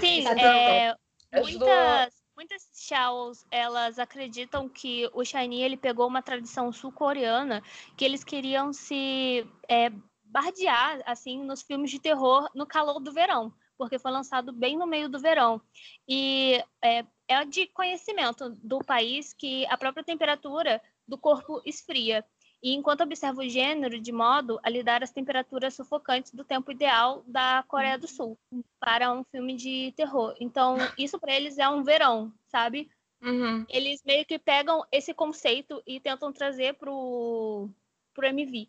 Sim, 0.00 0.24
tá 0.24 0.32
é, 0.40 0.96
muitas, 1.32 2.14
muitas 2.36 2.68
shows, 2.74 3.46
elas 3.50 3.98
acreditam 3.98 4.68
que 4.68 5.08
o 5.14 5.24
Shiny 5.24 5.62
ele 5.62 5.76
pegou 5.76 6.06
uma 6.06 6.20
tradição 6.20 6.72
sul-coreana 6.72 7.62
que 7.96 8.04
eles 8.04 8.22
queriam 8.24 8.72
se 8.72 9.46
é, 9.68 9.90
bardear 10.24 11.00
assim 11.06 11.42
nos 11.44 11.62
filmes 11.62 11.90
de 11.90 12.00
terror 12.00 12.48
no 12.54 12.66
calor 12.66 13.00
do 13.00 13.12
verão 13.12 13.52
porque 13.76 13.98
foi 13.98 14.10
lançado 14.10 14.52
bem 14.52 14.76
no 14.76 14.86
meio 14.86 15.08
do 15.08 15.18
verão. 15.18 15.60
E 16.08 16.62
é, 16.82 17.04
é 17.28 17.44
de 17.44 17.66
conhecimento 17.68 18.50
do 18.62 18.78
país 18.78 19.32
que 19.32 19.66
a 19.66 19.76
própria 19.76 20.04
temperatura 20.04 20.80
do 21.06 21.18
corpo 21.18 21.60
esfria. 21.64 22.24
E 22.62 22.72
enquanto 22.74 23.02
observa 23.02 23.42
o 23.42 23.48
gênero 23.48 24.00
de 24.00 24.10
modo 24.10 24.58
a 24.62 24.70
lidar 24.70 25.02
as 25.02 25.12
temperaturas 25.12 25.74
sufocantes 25.74 26.32
do 26.32 26.44
tempo 26.44 26.72
ideal 26.72 27.22
da 27.26 27.64
Coreia 27.68 27.98
do 27.98 28.08
Sul 28.08 28.38
para 28.80 29.12
um 29.12 29.22
filme 29.24 29.54
de 29.54 29.92
terror. 29.96 30.34
Então, 30.40 30.76
isso 30.98 31.18
para 31.18 31.34
eles 31.34 31.58
é 31.58 31.68
um 31.68 31.84
verão, 31.84 32.32
sabe? 32.46 32.88
Uhum. 33.22 33.64
Eles 33.68 34.02
meio 34.04 34.24
que 34.24 34.38
pegam 34.38 34.84
esse 34.90 35.14
conceito 35.14 35.82
e 35.86 36.00
tentam 36.00 36.32
trazer 36.32 36.74
pro, 36.74 37.68
pro 38.14 38.26
MV. 38.26 38.68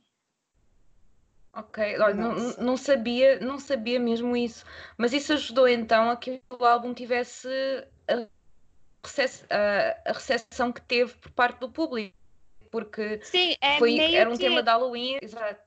Ok, 1.57 1.97
olha, 1.99 2.13
não, 2.13 2.35
não, 2.59 2.77
sabia, 2.77 3.39
não 3.39 3.57
sabia 3.57 3.99
mesmo 3.99 4.37
isso, 4.37 4.63
mas 4.95 5.11
isso 5.11 5.33
ajudou 5.33 5.67
então 5.67 6.11
a 6.11 6.15
que 6.15 6.39
o 6.51 6.63
álbum 6.63 6.93
tivesse 6.93 7.47
a, 8.07 8.27
a, 9.49 10.09
a 10.09 10.13
recepção 10.13 10.71
que 10.71 10.81
teve 10.81 11.15
por 11.15 11.31
parte 11.31 11.59
do 11.59 11.67
público, 11.67 12.15
porque 12.69 13.19
Sim, 13.23 13.55
é 13.59 13.79
foi, 13.79 13.97
era 13.97 14.29
um 14.29 14.33
que... 14.33 14.39
tema 14.39 14.61
de 14.61 14.69
Halloween, 14.69 15.17
exato. 15.19 15.65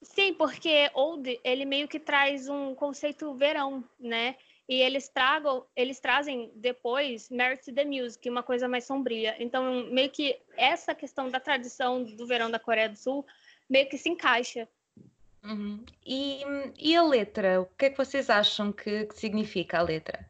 Sim, 0.00 0.32
porque 0.34 0.88
Old, 0.94 1.40
ele 1.42 1.64
meio 1.64 1.88
que 1.88 1.98
traz 1.98 2.48
um 2.48 2.72
conceito 2.72 3.34
verão, 3.34 3.82
né? 3.98 4.36
E 4.68 4.80
eles 4.80 5.08
tragam, 5.08 5.66
eles 5.74 5.98
trazem 5.98 6.52
depois 6.54 7.28
Merit 7.30 7.72
the 7.72 7.84
Music, 7.84 8.30
uma 8.30 8.42
coisa 8.42 8.68
mais 8.68 8.84
sombria. 8.84 9.34
Então, 9.38 9.86
meio 9.90 10.10
que 10.10 10.38
essa 10.56 10.94
questão 10.94 11.28
da 11.30 11.40
tradição 11.40 12.04
do 12.04 12.26
verão 12.26 12.50
da 12.50 12.58
Coreia 12.60 12.88
do 12.88 12.96
Sul 12.96 13.26
meio 13.68 13.88
que 13.88 13.98
se 13.98 14.08
encaixa. 14.08 14.68
Uhum. 15.44 15.84
E, 16.04 16.42
e 16.78 16.96
a 16.96 17.02
letra? 17.02 17.60
O 17.60 17.66
que 17.66 17.86
é 17.86 17.90
que 17.90 17.98
vocês 17.98 18.30
acham 18.30 18.72
que, 18.72 19.06
que 19.06 19.16
significa 19.18 19.78
a 19.78 19.82
letra? 19.82 20.26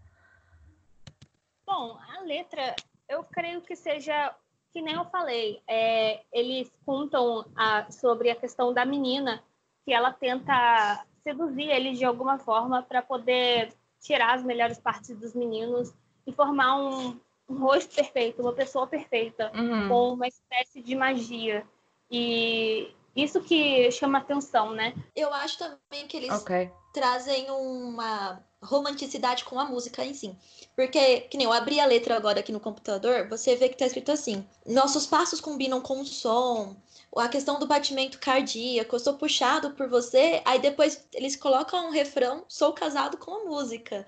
Bom, 1.64 1.98
a 2.16 2.20
letra, 2.22 2.74
eu 3.08 3.22
creio 3.24 3.62
que 3.62 3.76
seja 3.76 4.34
que 4.72 4.82
nem 4.82 4.94
eu 4.94 5.04
falei. 5.06 5.62
É, 5.68 6.22
eles 6.32 6.70
contam 6.84 7.46
a, 7.54 7.90
sobre 7.90 8.28
a 8.30 8.36
questão 8.36 8.74
da 8.74 8.84
menina 8.84 9.42
que 9.84 9.92
ela 9.92 10.12
tenta 10.12 11.06
seduzir 11.22 11.70
ele 11.70 11.92
de 11.92 12.04
alguma 12.04 12.38
forma 12.38 12.82
para 12.82 13.00
poder 13.00 13.72
tirar 14.00 14.34
as 14.34 14.42
melhores 14.42 14.78
partes 14.78 15.16
dos 15.16 15.32
meninos 15.32 15.94
e 16.26 16.32
formar 16.32 16.76
um, 16.76 17.18
um 17.48 17.58
rosto 17.58 17.94
perfeito, 17.94 18.42
uma 18.42 18.52
pessoa 18.52 18.86
perfeita, 18.86 19.50
uhum. 19.54 19.88
com 19.88 20.12
uma 20.14 20.26
espécie 20.26 20.82
de 20.82 20.96
magia. 20.96 21.64
E 22.10 22.92
isso 23.16 23.40
que 23.40 23.90
chama 23.90 24.18
atenção, 24.18 24.72
né? 24.72 24.94
Eu 25.14 25.32
acho 25.32 25.58
também 25.58 26.06
que 26.08 26.16
eles 26.16 26.32
okay. 26.32 26.70
trazem 26.92 27.50
uma 27.50 28.42
romanticidade 28.62 29.44
com 29.44 29.58
a 29.60 29.64
música 29.64 30.04
em 30.04 30.14
si. 30.14 30.36
Porque, 30.74 31.20
que 31.22 31.36
nem 31.36 31.46
eu 31.46 31.52
abri 31.52 31.78
a 31.78 31.86
letra 31.86 32.16
agora 32.16 32.40
aqui 32.40 32.50
no 32.50 32.58
computador, 32.58 33.28
você 33.28 33.54
vê 33.54 33.68
que 33.68 33.76
tá 33.76 33.86
escrito 33.86 34.10
assim: 34.10 34.44
nossos 34.66 35.06
passos 35.06 35.40
combinam 35.40 35.80
com 35.80 36.00
o 36.00 36.06
som, 36.06 36.76
a 37.16 37.28
questão 37.28 37.58
do 37.58 37.66
batimento 37.66 38.18
cardíaco, 38.18 38.96
eu 38.96 39.00
sou 39.00 39.14
puxado 39.14 39.70
por 39.72 39.88
você. 39.88 40.42
Aí 40.44 40.58
depois 40.58 41.06
eles 41.12 41.36
colocam 41.36 41.88
um 41.88 41.90
refrão: 41.90 42.44
sou 42.48 42.72
casado 42.72 43.16
com 43.16 43.32
a 43.32 43.44
música. 43.44 44.06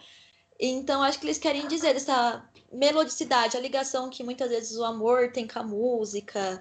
Então, 0.59 1.03
acho 1.03 1.21
que 1.21 1.27
eles 1.27 1.39
querem 1.39 1.69
dizer 1.69 1.97
essa 1.97 2.43
melodicidade, 2.73 3.57
a 3.57 3.61
ligação 3.61 4.09
que 4.11 4.25
muitas 4.25 4.49
vezes 4.49 4.77
o 4.77 4.85
amor 4.85 5.31
tem 5.31 5.47
com 5.47 5.59
a 5.59 5.63
música, 5.63 6.61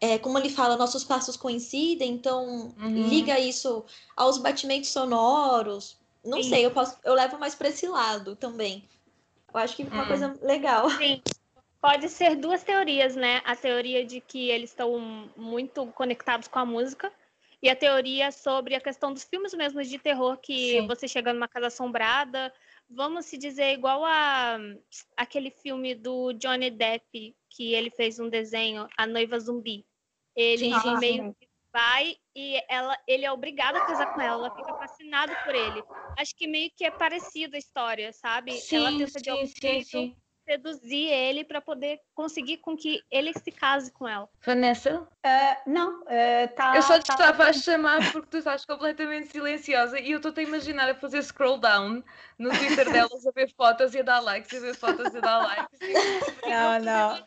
é, 0.00 0.18
como 0.18 0.38
ele 0.38 0.50
fala, 0.50 0.76
nossos 0.76 1.04
passos 1.04 1.36
coincidem, 1.36 2.12
então 2.12 2.74
uhum. 2.78 3.08
liga 3.08 3.38
isso 3.38 3.84
aos 4.16 4.38
batimentos 4.38 4.90
sonoros. 4.90 5.96
Não 6.24 6.42
Sim. 6.42 6.48
sei, 6.50 6.66
eu 6.66 6.70
posso, 6.70 6.96
eu 7.04 7.14
levo 7.14 7.38
mais 7.38 7.54
para 7.54 7.68
esse 7.68 7.86
lado 7.86 8.34
também. 8.36 8.88
Eu 9.52 9.60
acho 9.60 9.76
que 9.76 9.82
é 9.82 9.86
uma 9.86 10.04
hum. 10.04 10.06
coisa 10.06 10.34
legal. 10.42 10.90
Sim. 10.90 11.22
Pode 11.80 12.08
ser 12.08 12.34
duas 12.36 12.62
teorias, 12.62 13.14
né? 13.14 13.42
A 13.44 13.54
teoria 13.54 14.04
de 14.04 14.20
que 14.20 14.48
eles 14.48 14.70
estão 14.70 15.30
muito 15.36 15.86
conectados 15.88 16.48
com 16.48 16.58
a 16.58 16.64
música 16.64 17.12
e 17.62 17.68
a 17.68 17.76
teoria 17.76 18.32
sobre 18.32 18.74
a 18.74 18.80
questão 18.80 19.12
dos 19.12 19.22
filmes 19.24 19.54
mesmo 19.54 19.82
de 19.82 19.98
terror 19.98 20.38
que 20.38 20.80
Sim. 20.80 20.86
você 20.86 21.06
chega 21.06 21.32
numa 21.32 21.46
casa 21.46 21.66
assombrada, 21.66 22.52
vamos 22.88 23.26
se 23.26 23.36
dizer 23.38 23.72
igual 23.72 24.04
a 24.04 24.58
aquele 25.16 25.50
filme 25.50 25.94
do 25.94 26.32
Johnny 26.34 26.70
Depp 26.70 27.36
que 27.50 27.72
ele 27.72 27.90
fez 27.90 28.18
um 28.18 28.28
desenho 28.28 28.88
A 28.96 29.06
Noiva 29.06 29.38
Zumbi. 29.38 29.86
Ele 30.36 30.72
sim, 30.80 30.98
meio 30.98 31.34
que 31.34 31.48
vai 31.72 32.16
e 32.34 32.60
ela, 32.68 32.96
ele 33.06 33.24
é 33.24 33.32
obrigado 33.32 33.76
a 33.76 33.80
casar 33.80 34.06
com 34.06 34.20
ela, 34.20 34.46
ela 34.46 34.56
fica 34.56 34.72
fascinada 34.78 35.34
por 35.44 35.54
ele. 35.54 35.82
Acho 36.16 36.34
que 36.36 36.46
meio 36.46 36.70
que 36.76 36.84
é 36.84 36.90
parecida 36.90 37.56
a 37.56 37.58
história, 37.58 38.12
sabe? 38.12 38.52
Sim, 38.52 38.76
ela 38.76 38.90
tenta 38.90 39.18
sim, 39.18 39.22
de 39.22 39.30
algum 39.30 39.46
sim, 39.46 39.82
sim. 39.82 40.16
Seduzir 40.44 41.10
ele 41.10 41.44
para 41.44 41.60
poder 41.60 42.00
conseguir 42.14 42.58
com 42.58 42.76
que 42.76 43.02
ele 43.10 43.32
se 43.32 43.50
case 43.50 43.90
com 43.90 44.06
ela. 44.06 44.28
Vanessa? 44.44 45.00
Uh, 45.00 45.70
não, 45.70 46.00
uh, 46.02 46.54
tá, 46.54 46.76
Eu 46.76 46.82
só 46.82 46.98
te 46.98 47.06
tá... 47.06 47.14
estava 47.14 47.44
a 47.44 47.52
chamar 47.52 48.12
porque 48.12 48.28
tu 48.30 48.38
estás 48.38 48.64
completamente 48.64 49.28
silenciosa 49.28 49.98
e 49.98 50.10
eu 50.10 50.18
estou-te 50.18 50.40
a 50.40 50.42
imaginar 50.42 50.88
a 50.88 50.94
fazer 50.94 51.22
scroll 51.22 51.58
down 51.58 52.02
no 52.38 52.50
Twitter 52.50 52.90
delas 52.92 53.26
a 53.26 53.30
ver 53.30 53.52
fotos 53.54 53.94
e 53.94 54.00
a 54.00 54.02
dar 54.02 54.20
likes, 54.20 54.56
a 54.56 54.60
ver 54.60 54.74
fotos 54.74 55.12
e 55.14 55.18
a 55.18 55.20
dar 55.20 55.38
likes. 55.38 55.78
Não, 56.46 56.78
não. 56.78 57.24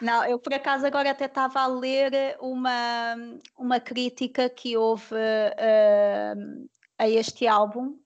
Não, 0.00 0.24
eu 0.24 0.38
por 0.38 0.52
acaso 0.52 0.86
agora 0.86 1.10
até 1.10 1.26
estava 1.26 1.60
a 1.60 1.66
ler 1.66 2.36
uma, 2.40 3.14
uma 3.56 3.80
crítica 3.80 4.48
que 4.48 4.76
houve 4.76 5.14
uh, 5.14 6.68
a 6.98 7.08
este 7.08 7.46
álbum, 7.46 7.96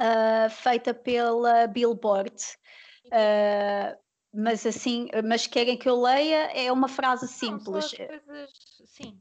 uh, 0.00 0.50
feita 0.50 0.94
pela 0.94 1.66
Billboard. 1.66 2.36
Uh, 3.06 3.96
mas 4.32 4.66
assim, 4.66 5.08
mas 5.24 5.46
querem 5.46 5.78
que 5.78 5.88
eu 5.88 6.00
leia, 6.00 6.50
é 6.52 6.70
uma 6.70 6.88
frase 6.88 7.26
simples. 7.26 7.92
Não, 7.98 8.06
coisas, 8.06 8.50
sim. 8.86 9.18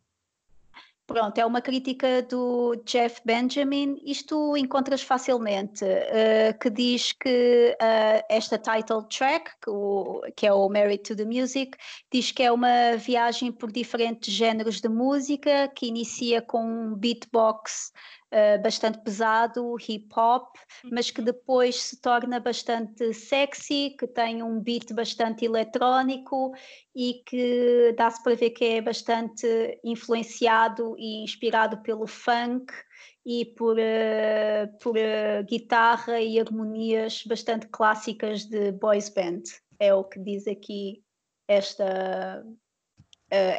Pronto, 1.07 1.37
é 1.37 1.45
uma 1.45 1.61
crítica 1.61 2.23
do 2.23 2.75
Jeff 2.83 3.21
Benjamin. 3.23 4.01
Isto 4.03 4.57
encontras 4.57 5.03
facilmente, 5.03 5.85
uh, 5.85 6.57
que 6.59 6.67
diz 6.69 7.11
que 7.11 7.77
uh, 7.79 8.25
esta 8.27 8.57
title 8.57 9.03
track, 9.03 9.51
que, 9.61 9.69
o, 9.69 10.21
que, 10.35 10.47
é 10.47 10.51
o 10.53 10.67
Married 10.67 11.03
to 11.03 11.15
the 11.15 11.23
Music, 11.23 11.77
diz 12.11 12.31
que 12.31 12.41
é 12.41 12.51
uma 12.51 12.97
viagem 12.97 13.51
por 13.51 13.71
diferentes 13.71 14.33
géneros 14.33 14.81
de 14.81 14.89
música, 14.89 15.67
que 15.75 15.85
inicia 15.85 16.41
com 16.41 16.65
um 16.65 16.95
beatbox 16.95 17.93
uh, 18.35 18.61
bastante 18.61 18.99
pesado, 18.99 19.75
hip 19.87 20.07
hop, 20.15 20.55
mas 20.91 21.09
que 21.09 21.21
uhum. 21.21 21.25
depois 21.25 21.81
se 21.81 22.01
torna 22.01 22.39
bastante 22.39 23.13
sexy, 23.13 23.95
que 23.97 24.05
tem 24.05 24.43
um 24.43 24.59
beat 24.59 24.93
bastante 24.93 25.45
eletrónico 25.45 26.51
e 26.93 27.23
que 27.25 27.93
dá-se 27.97 28.21
para 28.21 28.35
ver 28.35 28.49
que 28.49 28.65
é 28.65 28.81
bastante 28.81 29.79
influenciado 29.83 30.95
e 30.97 31.23
inspirado 31.23 31.81
pelo 31.81 32.05
funk 32.05 32.73
e 33.25 33.45
por, 33.45 33.77
uh, 33.77 34.77
por 34.81 34.95
uh, 34.97 35.43
guitarra 35.47 36.19
e 36.19 36.39
harmonias 36.39 37.23
bastante 37.25 37.67
clássicas 37.67 38.45
de 38.45 38.71
boys 38.73 39.09
band. 39.09 39.43
É 39.79 39.93
o 39.93 40.03
que 40.03 40.19
diz 40.19 40.47
aqui 40.47 41.03
esta 41.47 42.43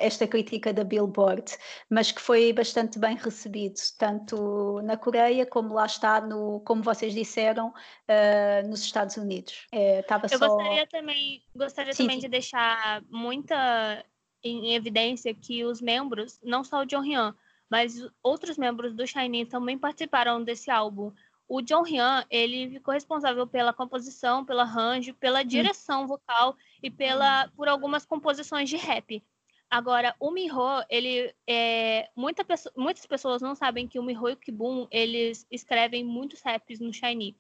esta 0.01 0.27
crítica 0.27 0.73
da 0.73 0.85
Billboard, 0.85 1.57
mas 1.91 2.13
que 2.13 2.21
foi 2.21 2.53
bastante 2.53 2.99
bem 2.99 3.17
recebido, 3.17 3.77
tanto 3.99 4.81
na 4.83 4.97
Coreia 4.97 5.47
como 5.47 5.75
lá 5.75 5.87
está, 5.87 6.21
no, 6.21 6.61
como 6.61 6.83
vocês 6.83 7.15
disseram, 7.15 7.69
uh, 7.69 8.69
nos 8.69 8.81
Estados 8.81 9.17
Unidos. 9.17 9.67
É, 9.73 10.05
Eu 10.31 10.39
só... 10.39 10.49
gostaria 10.49 10.87
também, 10.87 11.43
gostaria 11.55 11.93
sim, 11.93 12.05
também 12.05 12.17
sim. 12.17 12.23
de 12.23 12.29
deixar 12.29 13.03
muita 13.11 14.05
em 14.43 14.75
evidência 14.75 15.35
que 15.35 15.65
os 15.65 15.81
membros, 15.81 16.39
não 16.43 16.63
só 16.63 16.83
o 16.83 16.87
John 16.87 17.03
Hyun, 17.03 17.33
mas 17.69 18.07
outros 18.23 18.57
membros 18.57 18.95
do 18.95 19.07
Shiny 19.07 19.45
também 19.47 19.77
participaram 19.77 20.43
desse 20.43 20.71
álbum. 20.71 21.13
O 21.49 21.63
John 21.63 21.83
Hyun, 21.83 22.25
ele 22.29 22.71
ficou 22.71 22.95
responsável 22.95 23.47
pela 23.47 23.73
composição, 23.73 24.45
pelo 24.45 24.61
arranjo, 24.61 25.15
pela 25.15 25.41
hum. 25.41 25.45
direção 25.45 26.07
vocal 26.07 26.57
e 26.83 26.91
pela, 26.91 27.49
por 27.57 27.69
algumas 27.69 28.05
composições 28.05 28.69
de 28.69 28.77
rap. 28.77 29.23
Agora, 29.69 30.15
o 30.21 30.31
Miho, 30.31 30.85
ele 30.89 31.35
é, 31.47 32.09
muita 32.15 32.45
pessoa, 32.45 32.73
muitas 32.77 33.05
pessoas 33.05 33.43
não 33.43 33.55
sabem 33.55 33.89
que 33.89 33.99
o 33.99 34.03
Miho 34.03 34.29
e 34.29 34.33
o 34.33 34.37
Kibun, 34.37 34.87
eles 34.91 35.47
escrevem 35.51 36.05
muitos 36.05 36.41
raps 36.41 36.79
no 36.79 36.93
Shiny. 36.93 37.37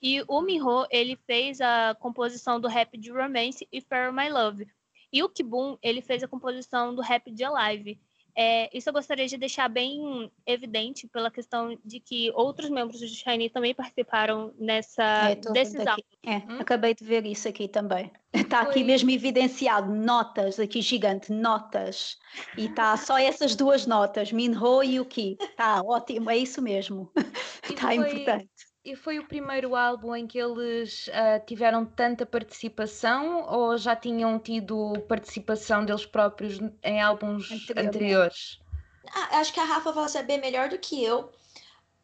E 0.00 0.22
o 0.26 0.40
Miho, 0.40 0.86
ele 0.90 1.16
fez 1.26 1.60
a 1.60 1.94
composição 2.00 2.58
do 2.58 2.68
rap 2.68 2.96
de 2.96 3.10
Romance 3.10 3.66
e 3.70 3.80
Fair 3.80 4.12
My 4.12 4.28
Love. 4.30 4.66
E 5.12 5.22
o 5.22 5.28
Kibun, 5.28 5.76
ele 5.82 6.00
fez 6.00 6.22
a 6.22 6.28
composição 6.28 6.94
do 6.94 7.02
rap 7.02 7.30
de 7.30 7.44
Alive. 7.44 8.00
É, 8.38 8.68
isso 8.76 8.90
eu 8.90 8.92
gostaria 8.92 9.26
de 9.26 9.38
deixar 9.38 9.66
bem 9.66 10.30
evidente 10.44 11.08
pela 11.08 11.30
questão 11.30 11.74
de 11.82 11.98
que 11.98 12.30
outros 12.34 12.68
membros 12.68 13.00
do 13.00 13.08
Shiny 13.08 13.48
também 13.48 13.74
participaram 13.74 14.52
nessa, 14.58 15.02
é, 15.02 15.32
álbuns. 15.32 15.74
É, 16.22 16.36
hum? 16.36 16.58
acabei 16.60 16.94
de 16.94 17.02
ver 17.02 17.24
isso 17.24 17.48
aqui 17.48 17.66
também. 17.66 18.12
Está 18.34 18.60
aqui 18.60 18.84
mesmo 18.84 19.10
evidenciado, 19.10 19.90
notas, 19.94 20.60
aqui 20.60 20.82
gigante, 20.82 21.32
notas. 21.32 22.18
E 22.58 22.66
está 22.66 22.94
só 22.98 23.16
essas 23.18 23.56
duas 23.56 23.86
notas, 23.86 24.30
Minho 24.30 24.82
e 24.82 25.00
o 25.00 25.06
Ki. 25.06 25.38
Está 25.40 25.80
ótimo, 25.82 26.30
é 26.30 26.36
isso 26.36 26.60
mesmo. 26.60 27.10
Está 27.64 27.94
importante. 27.94 28.65
E 28.86 28.94
foi 28.94 29.18
o 29.18 29.26
primeiro 29.26 29.74
álbum 29.74 30.14
em 30.14 30.28
que 30.28 30.38
eles 30.38 31.08
uh, 31.08 31.44
tiveram 31.44 31.84
tanta 31.84 32.24
participação 32.24 33.44
ou 33.50 33.76
já 33.76 33.96
tinham 33.96 34.38
tido 34.38 34.92
participação 35.08 35.84
deles 35.84 36.06
próprios 36.06 36.60
em 36.84 37.02
álbuns 37.02 37.68
anteriores? 37.76 38.60
Ah, 39.12 39.40
acho 39.40 39.52
que 39.52 39.58
a 39.58 39.64
Rafa 39.64 39.90
vai 39.90 40.08
saber 40.08 40.36
melhor 40.38 40.68
do 40.68 40.78
que 40.78 41.02
eu, 41.02 41.32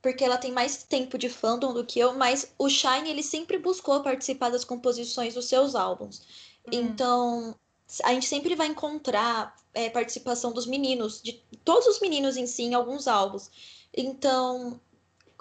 porque 0.03 0.25
ela 0.25 0.37
tem 0.37 0.51
mais 0.51 0.83
tempo 0.83 1.17
de 1.17 1.29
fandom 1.29 1.73
do 1.73 1.87
que 1.87 2.01
eu, 2.01 2.15
mas 2.15 2.53
o 2.59 2.69
Shine 2.69 3.09
ele 3.09 3.23
sempre 3.23 3.59
buscou 3.59 4.03
participar 4.03 4.51
das 4.51 4.65
composições 4.65 5.35
dos 5.35 5.45
seus 5.45 5.77
álbuns. 5.77 6.27
Hum. 6.67 6.71
Então, 6.73 7.55
a 8.03 8.13
gente 8.13 8.27
sempre 8.27 8.57
vai 8.57 8.67
encontrar 8.67 9.55
é, 9.73 9.89
participação 9.89 10.51
dos 10.51 10.67
meninos, 10.67 11.23
de 11.23 11.35
todos 11.65 11.87
os 11.87 12.01
meninos 12.01 12.37
em 12.37 12.49
si, 12.49 12.65
em 12.65 12.75
alguns 12.75 13.07
álbuns. 13.07 13.53
Então, 13.95 14.81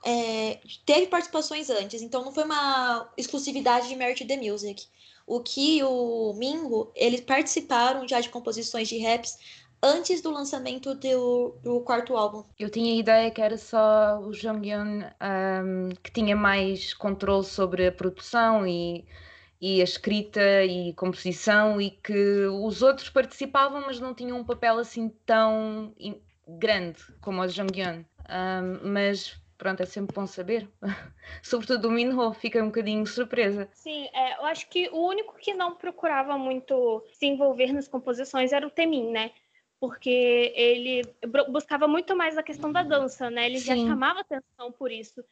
é, 0.03 0.59
teve 0.85 1.07
participações 1.07 1.69
antes, 1.69 2.01
então 2.01 2.23
não 2.25 2.31
foi 2.31 2.43
uma 2.43 3.11
exclusividade 3.17 3.87
de 3.87 3.95
Merit 3.95 4.25
the 4.25 4.37
Music. 4.37 4.87
O 5.27 5.39
que 5.39 5.83
o 5.83 6.33
Mingo, 6.33 6.91
eles 6.95 7.21
participaram 7.21 8.07
já 8.07 8.19
de 8.19 8.29
composições 8.29 8.87
de 8.87 9.01
raps 9.01 9.37
antes 9.81 10.21
do 10.21 10.31
lançamento 10.31 10.93
do, 10.93 11.55
do 11.63 11.81
quarto 11.81 12.15
álbum. 12.15 12.43
Eu 12.59 12.69
tinha 12.69 12.93
a 12.93 12.97
ideia 12.97 13.31
que 13.31 13.41
era 13.41 13.57
só 13.57 14.19
o 14.19 14.33
Jonghyun 14.33 15.03
um, 15.03 15.89
que 16.03 16.11
tinha 16.11 16.35
mais 16.35 16.93
controle 16.93 17.45
sobre 17.45 17.87
a 17.87 17.91
produção 17.91 18.65
e, 18.67 19.05
e 19.59 19.81
a 19.81 19.83
escrita 19.83 20.63
e 20.65 20.93
composição 20.93 21.81
e 21.81 21.91
que 21.91 22.45
os 22.47 22.81
outros 22.81 23.09
participavam, 23.09 23.81
mas 23.81 23.99
não 23.99 24.13
tinham 24.13 24.39
um 24.39 24.43
papel 24.43 24.77
assim 24.77 25.09
tão 25.25 25.93
grande 26.47 27.01
como 27.21 27.41
o 27.41 27.47
Jonghyun. 27.47 28.05
Um, 28.29 28.91
mas 28.91 29.40
pronto, 29.61 29.83
é 29.83 29.85
sempre 29.85 30.15
bom 30.15 30.25
saber. 30.25 30.67
Sobretudo 31.43 31.87
o 31.87 31.91
Minho, 31.91 32.33
fica 32.33 32.63
um 32.63 32.65
bocadinho 32.65 33.05
surpresa. 33.05 33.69
Sim, 33.75 34.09
é, 34.11 34.39
eu 34.39 34.45
acho 34.45 34.67
que 34.67 34.89
o 34.89 35.07
único 35.07 35.35
que 35.37 35.53
não 35.53 35.75
procurava 35.75 36.35
muito 36.35 37.05
se 37.13 37.27
envolver 37.27 37.71
nas 37.71 37.87
composições 37.87 38.51
era 38.51 38.65
o 38.65 38.71
Temin, 38.71 39.11
né? 39.11 39.29
Porque 39.79 40.51
ele 40.55 41.03
buscava 41.49 41.87
muito 41.87 42.15
mais 42.15 42.39
a 42.39 42.43
questão 42.43 42.71
da 42.71 42.81
dança, 42.81 43.29
né? 43.29 43.45
Ele 43.45 43.59
Sim. 43.59 43.65
já 43.65 43.75
chamava 43.87 44.21
atenção 44.21 44.71
por 44.71 44.91
isso. 44.91 45.23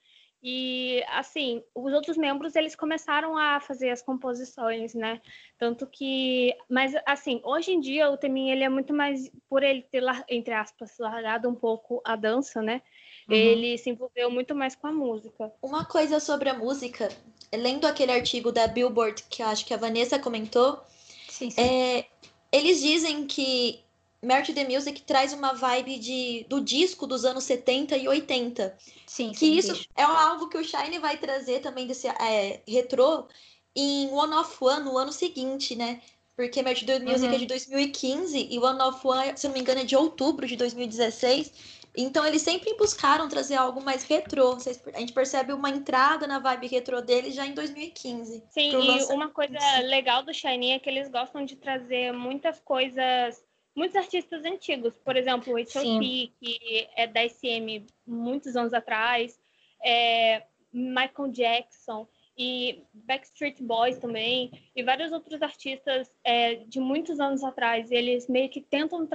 E 0.43 1.03
assim, 1.09 1.63
os 1.73 1.91
outros 1.91 2.15
membros 2.15 2.55
eles 2.55 2.75
começaram 2.75 3.35
a 3.35 3.59
fazer 3.59 3.89
as 3.89 4.03
composições, 4.03 4.93
né? 4.93 5.19
Tanto 5.57 5.87
que, 5.87 6.55
mas 6.69 6.93
assim, 7.03 7.41
hoje 7.43 7.71
em 7.71 7.79
dia 7.79 8.11
o 8.11 8.17
Temin 8.17 8.51
ele 8.51 8.63
é 8.63 8.69
muito 8.69 8.93
mais 8.93 9.29
por 9.49 9.63
ele 9.63 9.81
ter 9.81 10.03
entre 10.29 10.53
aspas 10.53 10.97
largado 10.99 11.49
um 11.49 11.55
pouco 11.55 11.99
a 12.05 12.15
dança, 12.15 12.61
né? 12.61 12.83
Uhum. 13.29 13.35
Ele 13.35 13.77
se 13.77 13.89
envolveu 13.89 14.31
muito 14.31 14.55
mais 14.55 14.75
com 14.75 14.87
a 14.87 14.91
música. 14.91 15.53
Uma 15.61 15.85
coisa 15.85 16.19
sobre 16.19 16.49
a 16.49 16.53
música, 16.53 17.09
lendo 17.53 17.85
aquele 17.85 18.11
artigo 18.11 18.51
da 18.51 18.67
Billboard 18.67 19.23
que 19.29 19.43
eu 19.43 19.47
acho 19.47 19.65
que 19.65 19.73
a 19.73 19.77
Vanessa 19.77 20.17
comentou, 20.17 20.81
sim, 21.29 21.49
sim. 21.49 21.61
É, 21.61 22.05
eles 22.51 22.81
dizem 22.81 23.27
que 23.27 23.83
Merit 24.21 24.53
the 24.53 24.67
Music 24.67 25.01
traz 25.03 25.31
uma 25.31 25.53
vibe 25.53 25.99
de, 25.99 26.45
do 26.49 26.59
disco 26.59 27.05
dos 27.05 27.23
anos 27.23 27.43
70 27.43 27.95
e 27.97 28.07
80. 28.07 28.77
Sim, 29.05 29.31
que 29.31 29.37
sim, 29.37 29.55
isso 29.55 29.73
bicho. 29.73 29.89
é 29.95 30.03
algo 30.03 30.49
que 30.49 30.57
o 30.57 30.63
Shine 30.63 30.99
vai 30.99 31.17
trazer 31.17 31.61
também 31.61 31.87
desse 31.87 32.07
é, 32.07 32.61
retrô 32.67 33.27
em 33.75 34.09
One 34.11 34.33
of 34.33 34.55
One 34.59 34.83
no 34.83 34.97
ano 34.97 35.11
seguinte, 35.11 35.75
né? 35.75 36.01
Porque 36.35 36.61
Merit 36.61 36.85
the 36.85 36.99
Music 36.99 37.27
uhum. 37.27 37.35
é 37.35 37.37
de 37.37 37.45
2015 37.45 38.47
e 38.49 38.59
One 38.59 38.81
of 38.81 39.05
One, 39.05 39.37
se 39.37 39.47
não 39.47 39.53
me 39.53 39.59
engano, 39.61 39.81
é 39.81 39.83
de 39.83 39.95
outubro 39.95 40.47
de 40.47 40.55
2016. 40.55 41.78
Então 41.95 42.25
eles 42.25 42.41
sempre 42.41 42.73
buscaram 42.75 43.27
trazer 43.27 43.55
algo 43.55 43.81
mais 43.81 44.03
retrô. 44.03 44.55
A 44.93 44.99
gente 44.99 45.13
percebe 45.13 45.53
uma 45.53 45.69
entrada 45.69 46.27
na 46.27 46.39
vibe 46.39 46.67
retrô 46.67 47.01
deles 47.01 47.35
já 47.35 47.45
em 47.45 47.53
2015. 47.53 48.43
Sim, 48.49 48.71
e 48.71 49.03
uma 49.13 49.29
coisa 49.29 49.57
legal 49.83 50.23
do 50.23 50.33
Shiny 50.33 50.71
é 50.71 50.79
que 50.79 50.89
eles 50.89 51.09
gostam 51.09 51.43
de 51.43 51.55
trazer 51.55 52.11
muitas 52.13 52.59
coisas, 52.59 53.43
muitos 53.75 53.95
artistas 53.95 54.45
antigos. 54.45 54.97
Por 54.97 55.15
exemplo, 55.15 55.53
o 55.53 55.57
H.O.T., 55.57 56.31
que 56.39 56.87
é 56.95 57.07
da 57.07 57.27
SM 57.27 57.85
muitos 58.05 58.55
anos 58.55 58.73
atrás, 58.73 59.39
é 59.83 60.43
Michael 60.71 61.31
Jackson 61.31 62.07
e 62.37 62.83
Backstreet 62.93 63.61
Boys 63.61 63.97
também, 63.97 64.49
e 64.73 64.81
vários 64.81 65.11
outros 65.11 65.41
artistas 65.41 66.09
é, 66.23 66.55
de 66.55 66.79
muitos 66.79 67.19
anos 67.19 67.43
atrás. 67.43 67.91
Eles 67.91 68.29
meio 68.29 68.49
que 68.49 68.61
tentam 68.61 69.05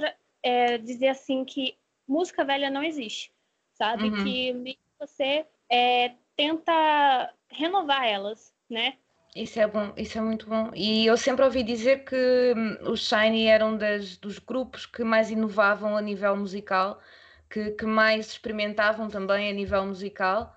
é, 0.43 0.77
dizer 0.77 1.07
assim 1.07 1.43
que 1.43 1.75
música 2.07 2.43
velha 2.43 2.69
não 2.69 2.83
existe, 2.83 3.33
sabe? 3.73 4.09
Uhum. 4.09 4.23
Que 4.23 4.79
você 4.99 5.45
é, 5.69 6.13
tenta 6.35 7.33
renovar 7.49 8.05
elas, 8.05 8.53
né? 8.69 8.97
Isso 9.35 9.59
é 9.59 9.67
bom, 9.67 9.91
isso 9.97 10.17
é 10.17 10.21
muito 10.21 10.47
bom. 10.47 10.71
E 10.73 11.05
eu 11.05 11.17
sempre 11.17 11.43
ouvi 11.43 11.61
dizer 11.61 12.05
que 12.05 12.53
hum, 12.55 12.77
os 12.89 13.01
Shiny 13.01 13.47
eram 13.47 13.77
das, 13.77 14.17
dos 14.17 14.39
grupos 14.39 14.85
que 14.85 15.03
mais 15.03 15.29
inovavam 15.29 15.97
a 15.97 16.01
nível 16.01 16.37
musical, 16.37 17.01
que, 17.49 17.71
que 17.71 17.85
mais 17.85 18.27
experimentavam 18.27 19.09
também 19.09 19.49
a 19.49 19.53
nível 19.53 19.85
musical. 19.85 20.55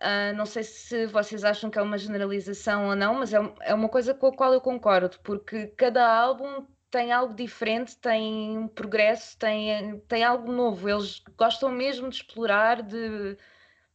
Uh, 0.00 0.36
não 0.36 0.46
sei 0.46 0.62
se 0.64 1.06
vocês 1.06 1.44
acham 1.44 1.70
que 1.70 1.78
é 1.78 1.82
uma 1.82 1.98
generalização 1.98 2.88
ou 2.88 2.96
não, 2.96 3.14
mas 3.14 3.32
é, 3.32 3.38
é 3.62 3.74
uma 3.74 3.88
coisa 3.88 4.14
com 4.14 4.28
a 4.28 4.36
qual 4.36 4.52
eu 4.52 4.60
concordo, 4.60 5.18
porque 5.22 5.68
cada 5.68 6.08
álbum 6.08 6.66
tem 6.92 7.10
algo 7.10 7.34
diferente, 7.34 7.96
tem 7.96 8.58
um 8.58 8.68
progresso, 8.68 9.36
tem, 9.38 9.98
tem 10.06 10.22
algo 10.22 10.52
novo. 10.52 10.88
Eles 10.88 11.22
gostam 11.38 11.70
mesmo 11.70 12.10
de 12.10 12.16
explorar, 12.16 12.82
de 12.82 13.36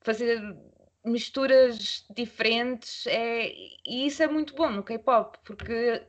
fazer 0.01 0.41
misturas 1.05 2.05
diferentes, 2.09 3.05
é, 3.07 3.49
e 3.85 4.07
isso 4.07 4.21
é 4.23 4.27
muito 4.27 4.53
bom 4.55 4.69
no 4.69 4.83
K-pop, 4.83 5.37
porque 5.45 6.03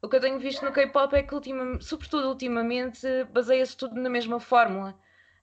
o 0.00 0.08
que 0.08 0.16
eu 0.16 0.20
tenho 0.20 0.38
visto 0.40 0.64
no 0.64 0.72
K-pop 0.72 1.14
é 1.14 1.22
que, 1.22 1.34
ultima, 1.34 1.80
sobretudo 1.80 2.28
ultimamente, 2.28 3.06
baseia-se 3.30 3.76
tudo 3.76 4.00
na 4.00 4.10
mesma 4.10 4.40
fórmula. 4.40 4.98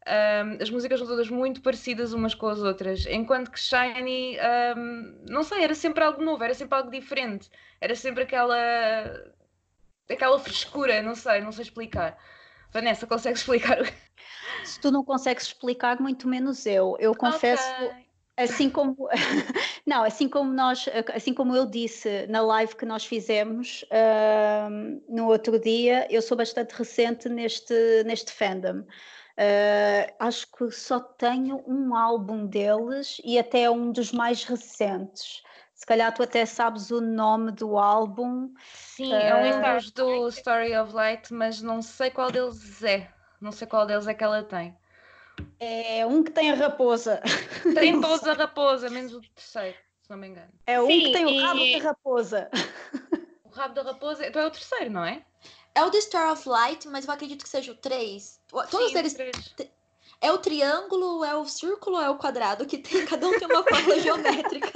Um, 0.08 0.62
as 0.62 0.69
músicas 0.71 0.99
são 0.99 1.08
todas 1.08 1.30
muito 1.30 1.62
parecidas 1.62 2.13
umas 2.13 2.34
com 2.34 2.47
as 2.47 2.60
outras, 2.60 3.06
enquanto 3.06 3.52
que 3.52 3.60
Shiny, 3.60 4.38
um, 4.75 5.23
não 5.30 5.43
sei, 5.43 5.63
era 5.63 5.75
sempre 5.75 6.04
algo 6.04 6.23
novo, 6.23 6.43
era 6.43 6.54
sempre 6.54 6.78
algo 6.78 6.89
diferente, 6.89 7.49
era 7.80 7.95
sempre 7.95 8.23
aquela 8.23 8.58
aquela 10.13 10.39
frescura, 10.39 11.02
não 11.02 11.15
sei, 11.15 11.41
não 11.41 11.52
sei 11.52 11.63
explicar. 11.63 12.17
Vanessa, 12.72 13.08
consegue 13.08 13.38
explicar? 13.38 13.78
Se 14.63 14.80
tu 14.80 14.91
não 14.91 15.04
consegues 15.04 15.45
explicar, 15.45 16.00
muito 16.00 16.28
menos 16.28 16.65
eu. 16.65 16.95
Eu 17.00 17.15
confesso, 17.15 17.63
okay. 17.84 18.06
assim 18.38 18.69
como 18.69 18.95
não, 19.86 20.04
assim 20.04 20.28
como 20.30 20.52
nós, 20.52 20.88
assim 21.13 21.34
como 21.34 21.56
eu 21.56 21.65
disse 21.65 22.28
na 22.28 22.41
live 22.41 22.76
que 22.76 22.86
nós 22.86 23.06
fizemos 23.06 23.84
uh, 23.84 25.02
no 25.08 25.28
outro 25.28 25.60
dia, 25.60 26.08
eu 26.10 26.22
sou 26.22 26.38
bastante 26.38 26.72
recente 26.72 27.30
neste 27.30 28.04
neste 28.04 28.32
fandom. 28.32 28.84
Uh, 29.39 30.13
acho 30.19 30.52
que 30.52 30.69
só 30.69 31.00
tenho 31.00 31.63
um 31.65 31.95
álbum 31.95 32.45
deles 32.45 33.22
e 33.24 33.39
até 33.39 33.72
um 33.72 33.89
dos 33.91 34.12
mais 34.12 34.43
recentes. 34.43 35.41
Se 35.80 35.86
calhar 35.86 36.13
tu 36.13 36.22
até 36.22 36.46
sabes 36.46 36.92
o 36.92 37.00
nome 37.00 37.54
do 37.54 37.78
álbum. 37.78 38.54
Sim, 38.74 39.13
uh... 39.13 39.15
eu 39.15 39.42
lembro 39.42 39.92
do 39.94 40.28
Story 40.28 40.78
of 40.78 40.94
Light, 40.94 41.34
mas 41.34 41.62
não 41.62 41.82
sei 41.82 42.12
qual 42.12 42.30
deles 42.30 42.84
é. 42.84 43.10
Não 43.39 43.54
sei 43.54 43.65
qual 43.65 43.86
deles 43.86 44.06
é 44.06 44.13
que 44.13 44.22
ela 44.22 44.44
tem. 44.44 44.78
É 45.58 46.06
um 46.06 46.22
que 46.22 46.32
tem 46.32 46.52
a 46.52 46.56
raposa. 46.56 47.22
Tem 47.74 47.96
todos 48.02 48.28
a 48.28 48.34
raposa, 48.34 48.89
menos 48.89 49.13
o 49.13 49.22
terceiro, 49.22 49.78
se 50.02 50.10
não 50.10 50.18
me 50.18 50.28
engano. 50.28 50.52
É 50.68 50.82
um 50.82 50.88
Sim, 50.88 51.00
que 51.00 51.12
tem 51.13 51.26
o 51.26 51.42
rabo 51.42 51.60
e... 51.62 51.80
da 51.80 51.89
raposa. 51.89 52.50
O 53.46 53.52
rabo 53.52 53.74
da 53.74 53.82
raposa, 53.82 54.28
então 54.28 54.44
é 54.44 54.46
o 54.46 54.52
terceiro, 54.52 54.92
não 54.92 55.04
é? 55.04 55.26
É 55.74 55.84
o 55.84 55.89
The 55.89 55.98
Story 55.98 56.32
of 56.32 56.48
Light, 56.48 56.88
mas 56.88 57.08
eu 57.08 57.12
acredito 57.12 57.42
que 57.42 57.50
seja 57.50 57.72
o 57.72 57.76
3. 57.76 58.39
Todos 58.70 58.92
Sim, 58.92 58.98
eles. 58.98 59.18
É 60.22 60.32
o 60.32 60.38
triângulo, 60.38 61.24
é 61.24 61.36
o 61.36 61.46
círculo, 61.46 62.00
é 62.00 62.10
o 62.10 62.18
quadrado 62.18 62.65
que 62.65 62.78
tem, 62.78 63.06
cada 63.06 63.28
um 63.28 63.39
tem 63.39 63.48
uma 63.48 63.63
fórmula 63.63 64.00
geométrica. 64.02 64.70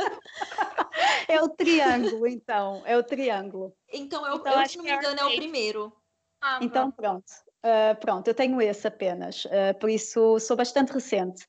É 1.28 1.42
o 1.42 1.50
triângulo, 1.50 2.28
então, 2.28 2.84
é 2.86 2.98
o 2.98 3.04
triângulo. 3.04 3.74
Então, 3.92 4.26
eu, 4.28 4.36
então, 4.36 4.62
eu 4.62 4.68
se 4.68 4.78
não 4.78 4.84
me 4.84 4.92
é 4.92 4.96
engano, 4.96 5.20
é 5.20 5.26
o 5.26 5.36
primeiro. 5.36 5.94
Ah, 6.42 6.60
então, 6.62 6.92
pronto. 6.92 7.32
Uh, 7.66 7.98
pronto, 8.00 8.28
eu 8.28 8.34
tenho 8.34 8.62
esse 8.62 8.86
apenas, 8.86 9.46
uh, 9.46 9.78
por 9.80 9.90
isso 9.90 10.38
sou 10.40 10.58
bastante 10.58 10.92
recente. 10.92 11.46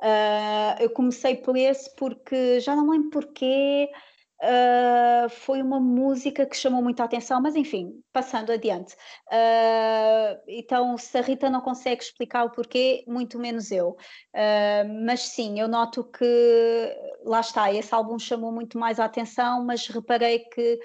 Uh, 0.00 0.80
eu 0.80 0.90
comecei 0.90 1.36
por 1.36 1.56
esse 1.56 1.94
porque 1.96 2.58
já 2.60 2.74
não 2.74 2.88
lembro 2.88 3.10
porquê, 3.10 3.90
Uh, 4.40 5.28
foi 5.28 5.60
uma 5.60 5.80
música 5.80 6.46
que 6.46 6.56
chamou 6.56 6.80
muita 6.80 7.02
atenção, 7.02 7.40
mas 7.40 7.56
enfim, 7.56 8.00
passando 8.12 8.52
adiante. 8.52 8.94
Uh, 9.26 10.40
então, 10.46 10.96
se 10.96 11.18
a 11.18 11.22
Rita 11.22 11.50
não 11.50 11.60
consegue 11.60 12.02
explicar 12.02 12.44
o 12.44 12.50
porquê, 12.50 13.04
muito 13.08 13.36
menos 13.38 13.72
eu. 13.72 13.96
Uh, 14.34 15.04
mas 15.04 15.22
sim, 15.22 15.58
eu 15.58 15.66
noto 15.66 16.04
que 16.04 16.24
lá 17.24 17.40
está, 17.40 17.72
esse 17.72 17.92
álbum 17.92 18.16
chamou 18.18 18.52
muito 18.52 18.78
mais 18.78 19.00
a 19.00 19.06
atenção, 19.06 19.64
mas 19.64 19.88
reparei 19.88 20.40
que 20.40 20.78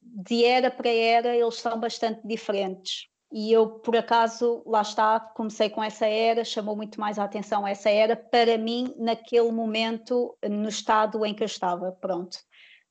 de 0.00 0.44
era 0.44 0.70
para 0.70 0.88
era 0.88 1.34
eles 1.34 1.56
são 1.56 1.80
bastante 1.80 2.20
diferentes. 2.24 3.08
E 3.38 3.52
eu, 3.52 3.68
por 3.68 3.94
acaso, 3.94 4.62
lá 4.64 4.80
está, 4.80 5.20
comecei 5.20 5.68
com 5.68 5.84
essa 5.84 6.06
era, 6.06 6.42
chamou 6.42 6.74
muito 6.74 6.98
mais 6.98 7.18
a 7.18 7.24
atenção 7.24 7.68
essa 7.68 7.90
era, 7.90 8.16
para 8.16 8.56
mim, 8.56 8.94
naquele 8.96 9.52
momento, 9.52 10.34
no 10.42 10.70
estado 10.70 11.22
em 11.26 11.34
que 11.34 11.42
eu 11.42 11.46
estava, 11.46 11.92
pronto. 11.92 12.38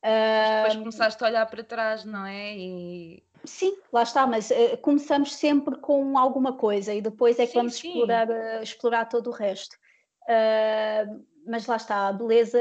Depois 0.04 0.76
começaste 0.76 1.24
a 1.24 1.28
olhar 1.28 1.46
para 1.48 1.64
trás, 1.64 2.06
não 2.06 2.28
é? 2.28 2.56
E... 2.56 3.24
Sim, 3.44 3.76
lá 3.92 4.04
está, 4.04 4.28
mas 4.28 4.52
uh, 4.52 4.78
começamos 4.84 5.34
sempre 5.34 5.78
com 5.80 6.16
alguma 6.16 6.54
coisa 6.54 6.94
e 6.94 7.02
depois 7.02 7.40
é 7.40 7.48
que 7.48 7.54
sim, 7.54 7.58
vamos 7.58 7.74
sim. 7.74 7.88
Explorar, 7.88 8.30
uh, 8.30 8.62
explorar 8.62 9.06
todo 9.06 9.32
o 9.32 9.34
resto. 9.34 9.76
Uh, 10.30 11.26
mas 11.48 11.66
lá 11.66 11.78
está, 11.78 12.10
a 12.10 12.14
beleza, 12.14 12.60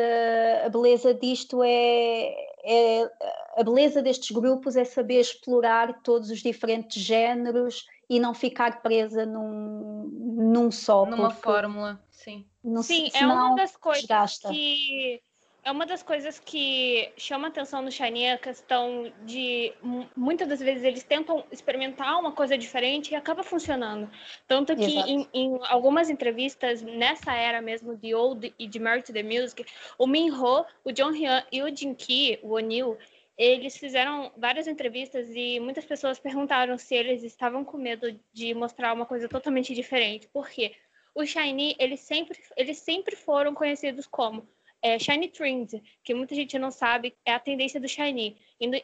a 0.64 0.70
beleza 0.70 1.12
disto 1.12 1.62
é, 1.62 2.34
é, 2.64 3.10
a 3.56 3.62
beleza 3.62 4.02
destes 4.02 4.30
grupos 4.30 4.76
é 4.76 4.84
saber 4.84 5.20
explorar 5.20 6.02
todos 6.02 6.30
os 6.30 6.40
diferentes 6.40 7.02
géneros 7.02 7.86
e 8.08 8.18
não 8.20 8.34
ficar 8.34 8.82
presa 8.82 9.24
num, 9.24 10.08
num 10.52 10.70
só. 10.70 11.06
Numa 11.06 11.30
fórmula, 11.30 12.00
sim. 12.10 12.44
sim, 12.82 13.10
é 13.14 13.26
uma 13.26 13.54
das 13.54 13.76
coisas 13.76 14.02
desgasta. 14.02 14.48
que 14.50 15.22
é 15.64 15.70
uma 15.72 15.86
das 15.86 16.02
coisas 16.02 16.38
que 16.38 17.10
chama 17.16 17.48
atenção 17.48 17.80
no 17.80 17.90
Shiny 17.90 18.28
a 18.28 18.38
questão 18.38 19.10
de 19.24 19.72
muitas 20.14 20.46
das 20.46 20.60
vezes 20.60 20.84
eles 20.84 21.02
tentam 21.02 21.42
experimentar 21.50 22.20
uma 22.20 22.32
coisa 22.32 22.56
diferente 22.58 23.12
e 23.12 23.16
acaba 23.16 23.42
funcionando. 23.42 24.10
Tanto 24.46 24.76
que 24.76 24.98
em, 24.98 25.26
em, 25.32 25.58
algumas 25.70 26.10
entrevistas 26.10 26.82
nessa 26.82 27.32
era 27.32 27.62
mesmo 27.62 27.96
de 27.96 28.14
Old 28.14 28.54
e 28.58 28.66
de 28.66 28.78
Married 28.78 29.06
to 29.06 29.12
the 29.14 29.22
Music, 29.22 29.64
o 29.96 30.06
Minho, 30.06 30.66
o 30.84 30.92
John 30.92 31.12
Hyun 31.12 31.42
e 31.50 31.62
o 31.62 31.74
Jin 31.74 31.94
Ki, 31.94 32.38
o 32.42 32.52
O'Neill, 32.52 32.98
eles 33.36 33.76
fizeram 33.76 34.32
várias 34.36 34.66
entrevistas 34.66 35.28
e 35.30 35.58
muitas 35.60 35.84
pessoas 35.84 36.18
perguntaram 36.18 36.78
se 36.78 36.94
eles 36.94 37.22
estavam 37.22 37.64
com 37.64 37.76
medo 37.76 38.18
de 38.32 38.54
mostrar 38.54 38.92
uma 38.92 39.06
coisa 39.06 39.28
totalmente 39.28 39.74
diferente. 39.74 40.28
Por 40.28 40.48
quê? 40.48 40.74
O 41.14 41.24
Shiny, 41.24 41.76
eles 41.78 42.00
sempre, 42.00 42.38
eles 42.56 42.78
sempre 42.78 43.16
foram 43.16 43.54
conhecidos 43.54 44.06
como 44.06 44.48
é, 44.84 44.98
Shiny 44.98 45.28
Trend, 45.28 45.82
que 46.02 46.12
muita 46.12 46.34
gente 46.34 46.58
não 46.58 46.70
sabe, 46.70 47.16
é 47.24 47.32
a 47.32 47.40
tendência 47.40 47.80
do 47.80 47.88
Shiny. 47.88 48.36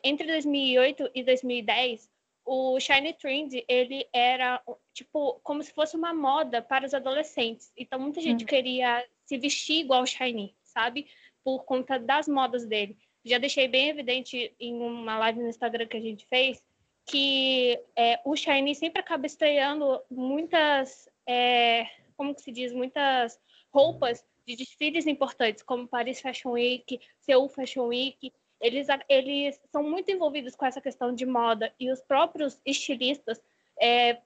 Entre 0.03 0.27
2008 0.27 1.11
e 1.15 1.23
2010, 1.23 2.09
o 2.43 2.81
Shiny 2.81 3.13
Trend, 3.13 3.65
ele 3.69 4.09
era, 4.11 4.63
tipo, 4.95 5.39
como 5.43 5.63
se 5.63 5.75
fosse 5.75 5.97
uma 5.97 6.15
moda 6.15 6.63
para 6.63 6.87
os 6.87 6.95
adolescentes. 6.95 7.71
Então, 7.77 8.01
muita 8.01 8.21
gente 8.21 8.45
hum. 8.45 8.47
queria 8.47 9.07
se 9.27 9.37
vestir 9.37 9.81
igual 9.81 10.03
o 10.03 10.07
Shiny, 10.07 10.57
sabe? 10.63 11.07
Por 11.45 11.65
conta 11.65 11.99
das 11.99 12.27
modas 12.27 12.65
dele. 12.65 12.97
Já 13.25 13.39
deixei 13.39 13.69
bem 13.69 13.89
evidente 13.89 14.55
em 14.59 14.75
uma 14.81 15.19
live 15.19 15.41
no 15.41 15.49
Instagram 15.49 15.87
que 15.87 15.97
a 15.97 16.01
gente 16.01 16.27
fez, 16.27 16.63
que 17.07 17.79
é, 17.97 18.21
o 18.25 18.35
Shiny 18.37 18.75
sempre 18.75 19.01
acaba 19.01 19.27
estreando 19.27 20.01
muitas, 20.11 21.09
é, 21.27 21.87
como 22.17 22.35
que 22.35 22.43
se 22.43 22.53
diz, 22.53 22.73
muitas 22.73 23.39
roupas 23.73 24.25
de 24.47 24.57
desfiles 24.57 25.07
importantes, 25.07 25.63
como 25.63 25.87
Paris 25.87 26.21
Fashion 26.21 26.53
Week, 26.53 27.01
Seul 27.21 27.49
Fashion 27.49 27.87
Week, 27.87 28.33
eles, 28.61 28.89
eles 29.09 29.61
são 29.73 29.83
muito 29.83 30.11
envolvidos 30.11 30.55
com 30.55 30.67
essa 30.67 30.81
questão 30.81 31.15
de 31.15 31.25
moda 31.25 31.73
e 31.81 31.91
os 31.91 32.01
próprios 32.01 32.61
estilistas 32.65 33.41
é, 33.81 34.19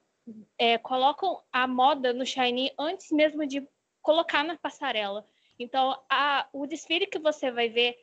é, 0.57 0.77
colocam 0.77 1.41
a 1.51 1.67
moda 1.67 2.11
no 2.11 2.25
Shiny 2.25 2.71
antes 2.77 3.11
mesmo 3.11 3.45
de 3.45 3.67
colocar 4.01 4.43
na 4.43 4.57
passarela. 4.57 5.25
Então, 5.57 5.97
a, 6.09 6.47
o 6.51 6.67
desfile 6.67 7.07
que 7.07 7.17
você 7.17 7.49
vai 7.49 7.69
ver, 7.69 7.97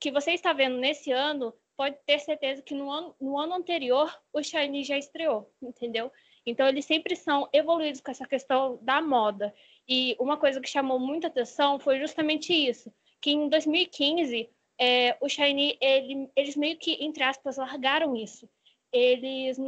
que 0.00 0.10
você 0.10 0.32
está 0.32 0.52
vendo 0.52 0.76
nesse 0.76 1.10
ano, 1.10 1.52
pode 1.76 1.96
ter 2.06 2.18
certeza 2.18 2.62
que 2.62 2.74
no 2.74 2.90
ano, 2.90 3.14
no 3.20 3.38
ano 3.38 3.54
anterior 3.54 4.12
o 4.32 4.42
Shiny 4.42 4.84
já 4.84 4.98
estreou, 4.98 5.52
entendeu? 5.62 6.10
Então, 6.44 6.66
eles 6.66 6.84
sempre 6.84 7.14
são 7.14 7.48
evoluídos 7.52 8.00
com 8.00 8.10
essa 8.10 8.26
questão 8.26 8.78
da 8.80 9.02
moda. 9.02 9.54
E 9.86 10.16
uma 10.18 10.36
coisa 10.36 10.60
que 10.60 10.68
chamou 10.68 10.98
muita 10.98 11.26
atenção 11.26 11.78
foi 11.78 11.98
justamente 11.98 12.52
isso, 12.52 12.92
que 13.20 13.30
em 13.30 13.48
2015 13.48 14.48
é, 14.78 15.16
o 15.20 15.28
Shiny, 15.28 15.76
ele, 15.80 16.30
eles 16.36 16.56
meio 16.56 16.78
que, 16.78 16.92
entre 17.04 17.22
aspas, 17.22 17.56
largaram 17.56 18.16
isso. 18.16 18.48
Eles, 18.92 19.58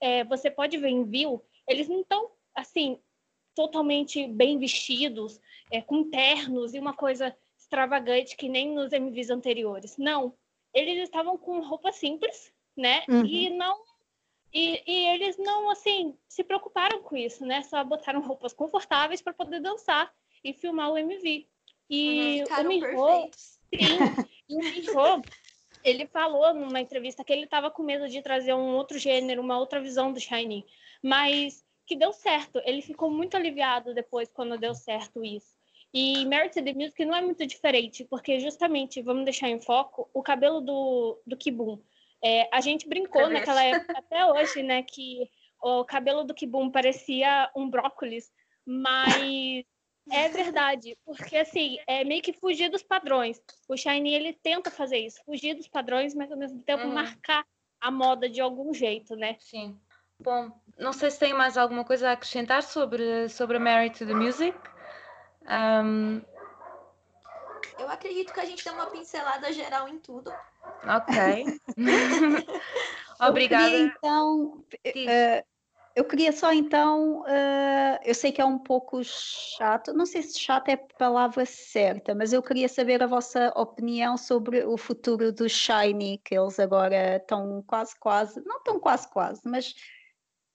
é, 0.00 0.24
você 0.24 0.50
pode 0.50 0.78
ver 0.78 0.88
em 0.88 1.04
View, 1.04 1.44
eles 1.68 1.88
não 1.88 2.00
estão, 2.00 2.30
assim, 2.54 2.98
totalmente 3.54 4.26
bem 4.28 4.58
vestidos, 4.58 5.40
é, 5.70 5.82
com 5.82 6.08
ternos 6.08 6.72
e 6.72 6.78
uma 6.78 6.94
coisa 6.94 7.36
extravagante 7.70 8.36
que 8.36 8.48
nem 8.48 8.74
nos 8.74 8.92
MVs 8.92 9.30
anteriores. 9.30 9.96
Não, 9.96 10.34
eles 10.74 11.04
estavam 11.04 11.38
com 11.38 11.60
roupa 11.60 11.92
simples, 11.92 12.52
né? 12.76 13.04
Uhum. 13.08 13.24
E 13.24 13.48
não 13.50 13.78
e, 14.52 14.82
e, 14.84 15.06
eles 15.06 15.38
não, 15.38 15.70
assim, 15.70 16.18
se 16.28 16.42
preocuparam 16.42 17.00
com 17.04 17.16
isso, 17.16 17.46
né? 17.46 17.62
Só 17.62 17.84
botaram 17.84 18.20
roupas 18.20 18.52
confortáveis 18.52 19.22
para 19.22 19.32
poder 19.32 19.60
dançar 19.60 20.12
e 20.42 20.52
filmar 20.52 20.90
o 20.90 20.98
MV. 20.98 21.46
E 21.88 22.42
uhum, 22.42 22.60
o 22.60 22.68
Miho, 22.68 23.30
sim, 23.32 23.78
e 24.48 24.56
o 24.56 24.58
Miho, 24.58 25.22
ele 25.84 26.06
falou 26.08 26.52
numa 26.52 26.80
entrevista 26.80 27.22
que 27.22 27.32
ele 27.32 27.44
estava 27.44 27.70
com 27.70 27.84
medo 27.84 28.08
de 28.08 28.20
trazer 28.22 28.52
um 28.52 28.74
outro 28.74 28.98
gênero, 28.98 29.40
uma 29.40 29.56
outra 29.56 29.80
visão 29.80 30.12
do 30.12 30.18
Shiny, 30.18 30.66
mas 31.00 31.64
que 31.86 31.94
deu 31.94 32.12
certo. 32.12 32.60
Ele 32.64 32.82
ficou 32.82 33.08
muito 33.08 33.36
aliviado 33.36 33.94
depois 33.94 34.28
quando 34.28 34.58
deu 34.58 34.74
certo 34.74 35.24
isso. 35.24 35.59
E 35.92 36.24
Merit 36.24 36.62
the 36.62 36.72
Music 36.72 37.04
não 37.04 37.16
é 37.16 37.20
muito 37.20 37.44
diferente, 37.46 38.04
porque 38.04 38.38
justamente, 38.38 39.02
vamos 39.02 39.24
deixar 39.24 39.48
em 39.48 39.60
foco, 39.60 40.08
o 40.14 40.22
cabelo 40.22 40.60
do, 40.60 41.20
do 41.26 41.36
Kibum. 41.36 41.80
É, 42.22 42.48
a 42.52 42.60
gente 42.60 42.88
brincou 42.88 43.28
naquela 43.28 43.62
época, 43.62 43.94
até 43.98 44.24
hoje, 44.24 44.62
né, 44.62 44.82
que 44.82 45.28
o 45.62 45.84
cabelo 45.84 46.24
do 46.24 46.34
Kibum 46.34 46.70
parecia 46.70 47.50
um 47.56 47.68
brócolis, 47.68 48.30
mas 48.64 49.64
é 50.10 50.28
verdade, 50.28 50.96
porque 51.04 51.36
assim, 51.36 51.78
é 51.86 52.04
meio 52.04 52.22
que 52.22 52.32
fugir 52.32 52.68
dos 52.68 52.82
padrões. 52.82 53.40
O 53.68 53.76
Shiny, 53.76 54.14
ele 54.14 54.32
tenta 54.32 54.70
fazer 54.70 54.98
isso, 54.98 55.20
fugir 55.24 55.54
dos 55.54 55.68
padrões, 55.68 56.14
mas 56.14 56.30
ao 56.30 56.38
mesmo 56.38 56.62
tempo 56.62 56.84
uhum. 56.84 56.94
marcar 56.94 57.44
a 57.80 57.90
moda 57.90 58.28
de 58.28 58.40
algum 58.40 58.72
jeito, 58.72 59.16
né? 59.16 59.36
Sim. 59.40 59.78
Bom, 60.22 60.50
não 60.78 60.92
sei 60.92 61.10
se 61.10 61.18
tem 61.18 61.32
mais 61.32 61.56
alguma 61.56 61.84
coisa 61.84 62.10
a 62.10 62.12
acrescentar 62.12 62.62
sobre, 62.62 63.28
sobre 63.28 63.56
a 63.56 63.60
Mary 63.60 63.90
to 63.90 64.06
the 64.06 64.14
Music. 64.14 64.56
Um... 65.50 66.22
Eu 67.78 67.88
acredito 67.88 68.32
que 68.32 68.40
a 68.40 68.44
gente 68.44 68.64
deu 68.64 68.74
uma 68.74 68.86
pincelada 68.86 69.52
geral 69.52 69.88
em 69.88 69.98
tudo. 69.98 70.32
Ok. 70.84 71.60
Obrigada. 73.20 73.64
Eu 73.64 73.70
queria, 73.70 73.86
então, 73.86 74.44
uh, 74.46 75.44
eu 75.94 76.04
queria 76.04 76.32
só 76.32 76.52
então, 76.52 77.22
uh, 77.22 77.98
eu 78.04 78.14
sei 78.14 78.32
que 78.32 78.40
é 78.40 78.44
um 78.44 78.58
pouco 78.58 79.02
chato, 79.02 79.92
não 79.92 80.06
sei 80.06 80.22
se 80.22 80.38
chato 80.38 80.68
é 80.68 80.74
a 80.74 80.78
palavra 80.98 81.44
certa, 81.44 82.14
mas 82.14 82.32
eu 82.32 82.42
queria 82.42 82.68
saber 82.68 83.02
a 83.02 83.06
vossa 83.06 83.52
opinião 83.56 84.16
sobre 84.16 84.64
o 84.64 84.76
futuro 84.76 85.32
do 85.32 85.48
Shiny, 85.48 86.18
que 86.24 86.38
eles 86.38 86.60
agora 86.60 87.16
estão 87.16 87.62
quase, 87.66 87.98
quase, 87.98 88.42
não 88.46 88.58
estão 88.58 88.78
quase, 88.78 89.08
quase, 89.10 89.40
mas 89.44 89.74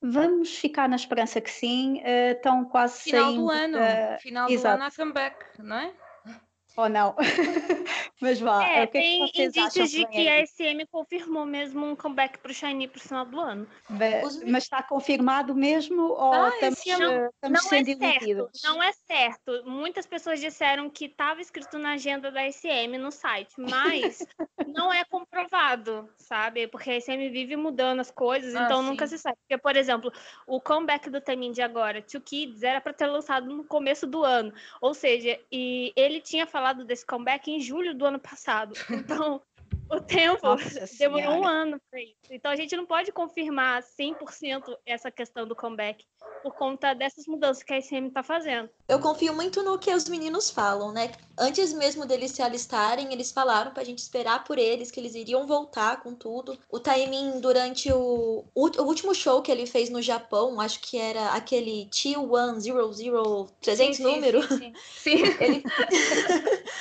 Vamos 0.02 0.58
ficar 0.58 0.88
na 0.88 0.96
esperança 0.96 1.42
que 1.42 1.50
sim. 1.50 2.00
Uh, 2.00 2.34
estão 2.34 2.66
quase 2.66 3.04
Final 3.04 3.26
saindo. 3.26 3.42
do 3.42 3.50
ano. 3.50 3.78
Uh, 3.78 4.22
Final 4.22 4.48
do 4.48 4.68
ano 4.68 4.84
a 4.84 4.92
comeback, 4.92 5.46
não 5.60 5.78
é? 5.78 5.94
Ou 6.76 6.90
não? 6.90 7.16
Mas 8.22 8.40
vá. 8.40 8.64
É, 8.64 8.84
é 8.84 8.88
tem 8.88 9.30
indícios 9.36 9.92
de 9.92 10.06
que 10.08 10.28
a 10.28 10.46
SM 10.46 10.86
confirmou 10.92 11.46
mesmo 11.46 11.86
um 11.86 11.96
comeback 11.96 12.38
para 12.40 12.52
o 12.52 12.54
Shiny 12.54 12.88
para 12.88 12.98
o 12.98 13.02
final 13.02 13.26
do 13.26 13.40
ano. 13.40 13.68
Mas, 13.90 14.44
mas, 14.44 14.64
está 14.64 14.82
confirmado 14.82 15.54
mesmo 15.54 16.04
ou 16.04 16.34
ah, 16.34 16.50
estamos, 16.50 16.86
não, 16.86 17.26
estamos 17.26 17.64
não 17.64 17.70
sendo 17.70 17.90
é 17.90 17.96
certo, 17.96 18.50
Não 18.64 18.84
é 18.84 18.92
certo. 18.94 19.64
Muitas 19.66 20.06
pessoas 20.06 20.40
disseram 20.40 20.90
que 20.90 21.06
estava 21.06 21.42
escrito 21.42 21.78
na 21.78 21.94
agenda 21.94 22.32
da 22.32 22.50
SM 22.52 22.98
no 22.98 23.12
site, 23.12 23.54
mas 23.58 24.26
não 24.68 24.92
é 24.92 25.04
comprovado, 25.06 26.10
sabe? 26.18 26.68
Porque 26.68 26.92
a 26.92 27.02
SM 27.02 27.30
vive 27.30 27.56
mudando 27.56 28.00
as 28.00 28.12
coisas, 28.12 28.56
ah, 28.56 28.64
então 28.64 28.82
sim. 28.82 28.90
nunca 28.90 29.08
se 29.08 29.18
sabe. 29.18 29.38
Porque, 29.42 29.62
por 29.62 29.76
exemplo, 29.76 30.12
o 30.48 30.60
comeback 30.60 31.10
do 31.10 31.22
Tamin 31.22 31.52
de 31.52 31.62
agora, 31.62 32.02
Two 32.02 32.22
Kids, 32.22 32.64
era 32.64 32.80
para 32.80 32.94
ter 32.94 33.08
lançado 33.08 33.48
no 33.48 33.64
começo 33.64 34.08
do 34.08 34.24
ano. 34.24 34.54
Ou 34.82 34.94
seja, 34.94 35.40
e 35.52 35.94
ele 35.96 36.22
tinha 36.22 36.48
falado 36.48 36.65
falado 36.66 36.84
desse 36.84 37.06
comeback 37.06 37.52
em 37.52 37.60
julho 37.62 37.94
do 37.94 38.06
ano 38.06 38.20
passado. 38.20 38.74
Então, 38.90 39.42
o 39.90 40.00
tempo 40.00 40.40
Nossa 40.44 40.86
demorou 40.98 41.32
senhora. 41.32 41.40
um 41.40 41.48
ano 41.48 41.82
para 41.90 42.02
isso. 42.02 42.16
Então, 42.32 42.52
a 42.52 42.56
gente 42.56 42.76
não 42.76 42.86
pode 42.86 43.12
confirmar 43.12 43.84
100% 43.84 44.76
essa 44.86 45.12
questão 45.12 45.48
do 45.48 45.56
comeback 45.56 46.04
por 46.42 46.54
conta 46.54 46.94
dessas 46.94 47.26
mudanças 47.26 47.64
que 47.64 47.74
a 47.74 47.82
SM 47.82 48.08
está 48.08 48.22
fazendo. 48.22 48.70
Eu 48.88 49.00
confio 49.00 49.34
muito 49.34 49.64
no 49.64 49.80
que 49.80 49.94
os 49.94 50.08
meninos 50.08 50.50
falam, 50.50 50.92
né? 50.92 51.12
Antes 51.38 51.74
mesmo 51.74 52.06
deles 52.06 52.32
se 52.32 52.42
alistarem, 52.42 53.12
eles 53.12 53.32
falaram 53.32 53.72
para 53.72 53.82
a 53.82 53.86
gente 53.86 54.00
esperar 54.00 54.44
por 54.44 54.58
eles, 54.58 54.92
que 54.92 55.00
eles 55.00 55.16
iriam 55.16 55.48
voltar 55.48 56.02
com 56.02 56.14
tudo. 56.14 56.58
O 56.70 56.80
Taimin, 56.80 57.40
durante 57.40 57.92
o, 57.92 58.46
o, 58.54 58.82
último 58.84 59.14
show 59.14 59.42
que 59.42 59.52
ele 59.52 59.66
fez 59.66 59.90
no 59.90 60.02
Japão, 60.02 60.60
acho 60.60 60.80
que 60.82 60.98
era 60.98 61.30
aquele 61.30 61.88
T100 61.88 63.50
300 63.62 64.00
número. 64.00 64.44
Sim, 64.44 64.74
sim. 64.76 65.26
sim. 65.26 65.36
ele... 65.40 65.64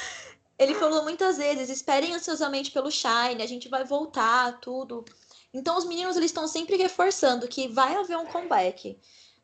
ele 0.58 0.74
falou 0.74 1.02
muitas 1.02 1.36
vezes: 1.36 1.68
esperem 1.68 2.14
ansiosamente 2.14 2.70
pelo 2.70 2.90
Shine, 2.90 3.42
a 3.42 3.46
gente 3.46 3.68
vai 3.68 3.84
voltar, 3.84 4.60
tudo. 4.60 5.04
Então, 5.52 5.76
os 5.76 5.84
meninos 5.84 6.16
eles 6.16 6.30
estão 6.30 6.48
sempre 6.48 6.76
reforçando 6.76 7.46
que 7.46 7.68
vai 7.68 7.94
haver 7.94 8.16
um 8.18 8.26
comeback. 8.26 8.98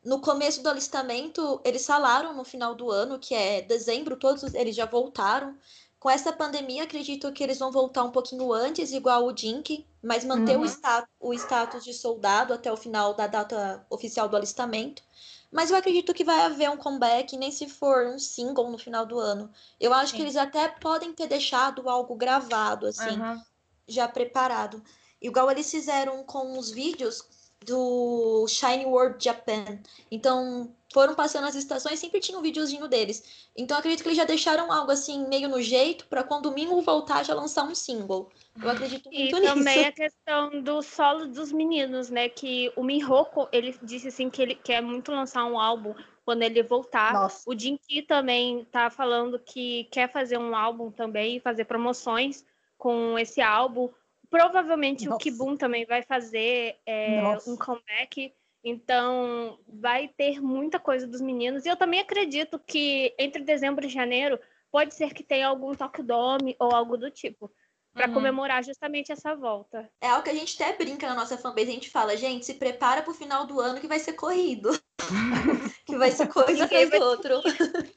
No 0.05 0.21
começo 0.21 0.63
do 0.63 0.69
alistamento, 0.69 1.61
eles 1.65 1.87
falaram 1.87 2.35
no 2.35 2.43
final 2.43 2.75
do 2.75 2.91
ano, 2.91 3.19
que 3.19 3.35
é 3.35 3.61
dezembro, 3.61 4.17
todos 4.17 4.43
eles 4.55 4.75
já 4.75 4.87
voltaram. 4.87 5.57
Com 6.01 6.09
essa 6.09 6.33
pandemia, 6.33 6.85
acredito 6.85 7.31
que 7.31 7.45
eles 7.45 7.59
vão 7.59 7.71
voltar 7.71 8.03
um 8.03 8.11
pouquinho 8.11 8.51
antes, 8.53 8.91
igual 8.91 9.27
o 9.27 9.37
Jink, 9.37 9.87
mas 10.03 10.25
manter 10.25 10.57
uhum. 10.57 10.63
o, 10.63 10.65
status, 10.65 11.11
o 11.21 11.35
status 11.35 11.85
de 11.85 11.93
soldado 11.93 12.55
até 12.55 12.73
o 12.73 12.77
final 12.77 13.13
da 13.13 13.27
data 13.27 13.87
oficial 13.91 14.27
do 14.27 14.35
alistamento. 14.35 15.03
Mas 15.51 15.71
eu 15.71 15.77
acredito 15.77 16.15
que 16.15 16.25
vai 16.25 16.43
haver 16.43 16.71
um 16.71 16.77
comeback, 16.77 17.37
nem 17.37 17.51
se 17.51 17.69
for 17.69 18.07
um 18.07 18.19
single 18.19 18.71
no 18.71 18.79
final 18.79 19.05
do 19.05 19.19
ano. 19.19 19.51
Eu 19.81 19.93
acho 19.93 20.13
Sim. 20.13 20.17
que 20.17 20.23
eles 20.23 20.37
até 20.37 20.69
podem 20.69 21.13
ter 21.13 21.27
deixado 21.27 21.89
algo 21.89 22.15
gravado, 22.15 22.87
assim, 22.87 23.21
uhum. 23.21 23.43
já 23.89 24.07
preparado. 24.07 24.83
Igual 25.21 25.51
eles 25.51 25.71
fizeram 25.71 26.23
com 26.23 26.57
os 26.57 26.71
vídeos 26.71 27.25
do 27.67 28.47
Shine 28.49 28.87
World 28.87 29.23
Japan. 29.23 29.81
Então, 30.11 30.75
foram 30.93 31.15
passando 31.15 31.47
as 31.47 31.55
estações, 31.55 31.99
sempre 31.99 32.21
tinha 32.21 32.39
um 32.39 32.43
videozinho 32.43 32.89
deles. 32.89 33.49
Então, 33.57 33.79
acredito 33.79 34.03
que 34.03 34.09
eles 34.09 34.19
já 34.19 34.25
deixaram 34.25 34.73
algo 34.73 34.91
assim, 34.91 35.27
meio 35.29 35.49
no 35.49 35.63
jeito, 35.63 36.07
para 36.07 36.25
quando 36.25 36.47
o 36.47 36.49
domingo 36.51 36.81
voltar 36.83 37.25
já 37.25 37.35
lançar 37.35 37.65
um 37.65 37.75
single. 37.75 38.31
Eu 38.61 38.71
acredito 38.71 39.05
muito 39.05 39.19
e 39.19 39.25
nisso. 39.25 39.37
E 39.37 39.55
também 39.55 39.87
a 39.87 39.93
questão 39.93 40.63
do 40.63 40.83
solo 40.83 41.27
dos 41.29 41.53
meninos, 41.53 42.11
né? 42.11 42.29
Que 42.29 42.73
o 42.75 42.83
Mihoko, 42.83 43.49
ele 43.53 43.79
disse 43.83 44.09
assim 44.09 44.29
que 44.29 44.43
ele 44.43 44.55
quer 44.55 44.83
muito 44.83 45.13
lançar 45.13 45.45
um 45.45 45.59
álbum 45.59 45.95
quando 46.25 46.43
ele 46.43 46.63
voltar. 46.63 47.13
Nossa. 47.13 47.49
O 47.49 47.59
Jinki 47.59 48.03
também 48.03 48.65
tá 48.71 48.91
falando 48.91 49.39
que 49.39 49.85
quer 49.93 50.11
fazer 50.11 50.39
um 50.39 50.55
álbum 50.57 50.91
também, 50.91 51.41
fazer 51.41 51.65
promoções 51.65 52.45
com 52.77 53.19
esse 53.19 53.41
álbum. 53.41 53.89
Provavelmente 54.29 55.07
Nossa. 55.07 55.17
o 55.17 55.19
Kibum 55.19 55.57
também 55.57 55.85
vai 55.85 56.03
fazer 56.03 56.77
é, 56.87 57.21
um 57.47 57.57
comeback. 57.57 58.33
Então, 58.63 59.59
vai 59.67 60.09
ter 60.09 60.41
muita 60.41 60.79
coisa 60.79 61.07
dos 61.07 61.21
meninos. 61.21 61.65
E 61.65 61.69
eu 61.69 61.77
também 61.77 62.01
acredito 62.01 62.59
que 62.59 63.15
entre 63.19 63.43
dezembro 63.43 63.87
e 63.87 63.89
janeiro 63.89 64.39
pode 64.71 64.95
ser 64.95 65.15
que 65.15 65.23
tenha 65.23 65.49
algum 65.49 65.75
Talk 65.75 66.03
Dome 66.03 66.55
ou 66.59 66.75
algo 66.75 66.97
do 66.97 67.11
tipo 67.11 67.51
para 67.93 68.07
uhum. 68.07 68.15
comemorar 68.15 68.63
justamente 68.63 69.11
essa 69.11 69.35
volta. 69.35 69.91
É 70.01 70.09
algo 70.09 70.23
que 70.23 70.31
a 70.31 70.35
gente 70.35 70.63
até 70.63 70.77
brinca 70.77 71.09
na 71.09 71.15
nossa 71.15 71.37
fanbase, 71.37 71.71
a 71.71 71.75
gente 71.75 71.91
fala, 71.91 72.17
gente, 72.17 72.47
se 72.47 72.55
prepara 72.55 73.03
para 73.03 73.11
o 73.11 73.15
final 73.15 73.47
do 73.47 73.61
ano 73.61 73.81
que 73.81 73.89
vai 73.89 73.99
ser 73.99 74.13
corrido. 74.13 74.71
que 75.85 75.97
vai 75.97 76.11
ser 76.11 76.29
coisa 76.29 76.65
atrás 76.65 76.91
do 76.91 77.03
outro. 77.03 77.43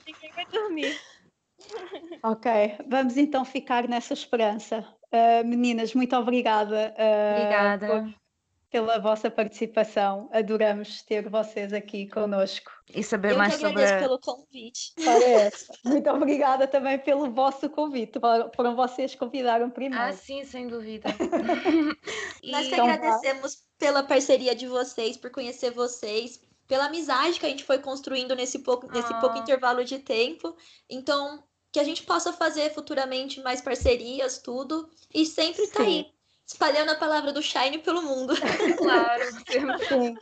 Ninguém 0.08 0.32
vai 0.34 0.46
dormir. 0.46 1.00
Ok, 2.22 2.52
vamos 2.90 3.16
então 3.16 3.46
ficar 3.46 3.88
nessa 3.88 4.14
esperança. 4.14 4.86
Uh, 5.14 5.46
meninas, 5.46 5.94
muito 5.94 6.14
obrigada. 6.16 6.94
Uh, 6.98 7.38
obrigada. 7.38 7.88
Por 7.88 8.23
pela 8.74 8.98
vossa 8.98 9.30
participação. 9.30 10.28
Adoramos 10.34 11.04
ter 11.04 11.30
vocês 11.30 11.72
aqui 11.72 12.08
conosco. 12.10 12.72
E 12.90 13.04
saber 13.04 13.34
Eu 13.34 13.38
mais 13.38 13.54
sobre. 13.54 13.84
Eu 13.84 14.00
pelo 14.00 14.20
convite. 14.20 14.94
Parece. 15.06 15.68
Muito 15.86 16.10
obrigada 16.10 16.68
também 16.68 16.98
pelo 16.98 17.30
vosso 17.30 17.70
convite. 17.70 18.14
Foram 18.56 18.76
vocês 18.76 19.12
que 19.12 19.20
convidaram 19.20 19.70
primeiro. 19.70 20.04
Ah, 20.04 20.12
sim, 20.12 20.44
sem 20.44 20.68
dúvida. 20.68 21.08
e... 22.42 22.52
Nós 22.52 22.66
que 22.66 22.74
então, 22.74 22.90
agradecemos 22.90 23.64
pela 23.78 24.02
parceria 24.02 24.56
de 24.56 24.66
vocês, 24.66 25.18
por 25.18 25.30
conhecer 25.30 25.70
vocês, 25.70 26.42
pela 26.68 26.86
amizade 26.86 27.40
que 27.40 27.46
a 27.46 27.50
gente 27.50 27.64
foi 27.64 27.78
construindo 27.78 28.36
nesse 28.36 28.58
pouco, 28.58 28.88
nesse 28.92 29.14
ah. 29.14 29.20
pouco 29.20 29.38
intervalo 29.38 29.86
de 29.86 30.00
tempo. 30.00 30.58
Então, 30.90 31.44
que 31.72 31.80
a 31.80 31.84
gente 31.84 32.02
possa 32.02 32.34
fazer 32.34 32.74
futuramente 32.74 33.40
mais 33.44 33.62
parcerias, 33.62 34.40
tudo. 34.40 34.90
E 35.14 35.28
sempre 35.28 35.68
tá 35.68 35.84
aí 35.84 36.13
espalhando 36.46 36.92
a 36.92 36.96
palavra 36.96 37.32
do 37.32 37.42
Shine 37.42 37.80
pelo 37.80 38.02
mundo. 38.02 38.34
Claro, 38.78 39.24
sim. 39.88 40.16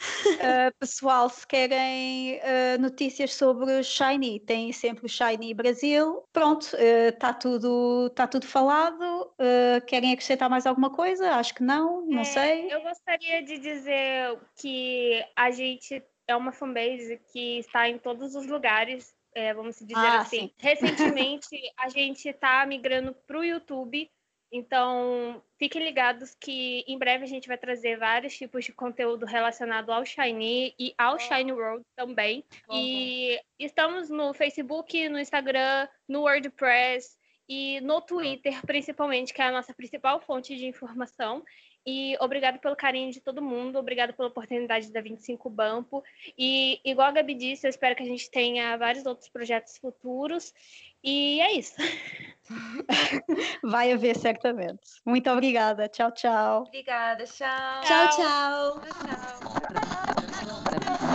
Uh, 0.00 0.72
pessoal, 0.78 1.28
se 1.28 1.46
querem 1.46 2.38
uh, 2.38 2.80
notícias 2.80 3.34
sobre 3.34 3.78
o 3.78 3.84
Shiny, 3.84 4.40
tem 4.40 4.72
sempre 4.72 5.04
o 5.04 5.08
Shiny 5.08 5.52
Brasil. 5.52 6.24
Pronto, 6.32 6.74
está 6.74 7.30
uh, 7.30 7.38
tudo, 7.38 8.10
tá 8.10 8.26
tudo 8.26 8.46
falado. 8.46 9.30
querem 9.86 10.12
acrescentar 10.12 10.48
mais 10.48 10.66
alguma 10.66 10.90
coisa? 10.90 11.32
Acho 11.32 11.54
que 11.54 11.62
não, 11.62 12.06
não 12.06 12.20
é, 12.20 12.24
sei. 12.24 12.72
Eu 12.72 12.82
gostaria 12.82 13.42
de 13.42 13.58
dizer 13.58 14.38
que 14.56 15.22
a 15.36 15.50
gente 15.50 16.02
é 16.26 16.36
uma 16.36 16.52
fanbase 16.52 17.20
que 17.32 17.58
está 17.58 17.88
em 17.88 17.98
todos 17.98 18.34
os 18.34 18.46
lugares, 18.46 19.14
é, 19.34 19.52
vamos 19.52 19.76
dizer 19.78 19.96
ah, 19.96 20.20
assim. 20.20 20.48
Sim. 20.48 20.52
Recentemente, 20.58 21.48
a 21.76 21.88
gente 21.88 22.28
está 22.28 22.64
migrando 22.64 23.14
para 23.26 23.38
o 23.38 23.44
YouTube. 23.44 24.10
Então, 24.52 25.40
fiquem 25.58 25.82
ligados 25.82 26.34
que 26.34 26.84
em 26.88 26.98
breve 26.98 27.22
a 27.22 27.26
gente 27.26 27.46
vai 27.46 27.56
trazer 27.56 27.96
vários 27.96 28.36
tipos 28.36 28.64
de 28.64 28.72
conteúdo 28.72 29.24
relacionado 29.24 29.90
ao 29.90 30.04
Shiny 30.04 30.74
e 30.78 30.92
ao 30.98 31.14
oh. 31.14 31.18
Shiny 31.18 31.52
World 31.52 31.84
também. 31.94 32.44
E 32.72 33.40
estamos 33.58 34.10
no 34.10 34.34
Facebook, 34.34 35.08
no 35.08 35.20
Instagram, 35.20 35.86
no 36.08 36.22
WordPress 36.22 37.16
e 37.48 37.80
no 37.80 38.00
Twitter, 38.00 38.60
principalmente, 38.66 39.32
que 39.32 39.40
é 39.40 39.46
a 39.46 39.52
nossa 39.52 39.72
principal 39.72 40.20
fonte 40.20 40.56
de 40.56 40.66
informação. 40.66 41.44
E 41.86 42.16
obrigado 42.20 42.58
pelo 42.58 42.76
carinho 42.76 43.10
de 43.10 43.20
todo 43.20 43.40
mundo, 43.40 43.78
obrigado 43.78 44.12
pela 44.12 44.28
oportunidade 44.28 44.92
da 44.92 45.00
25 45.00 45.48
Bampo. 45.48 46.02
E, 46.36 46.80
igual 46.84 47.08
a 47.08 47.12
Gabi 47.12 47.34
disse, 47.34 47.66
eu 47.66 47.70
espero 47.70 47.96
que 47.96 48.02
a 48.02 48.06
gente 48.06 48.30
tenha 48.30 48.76
vários 48.76 49.06
outros 49.06 49.28
projetos 49.28 49.78
futuros. 49.78 50.52
E 51.02 51.40
é 51.40 51.52
isso. 51.54 51.76
Vai 53.64 53.92
haver 53.92 54.16
certamente. 54.16 55.00
Muito 55.06 55.30
obrigada. 55.30 55.88
Tchau, 55.88 56.12
tchau. 56.12 56.64
Obrigada, 56.66 57.24
tchau. 57.24 57.80
Tchau, 57.82 58.08
tchau. 58.10 58.80
tchau. 58.80 59.50
tchau. 60.80 61.06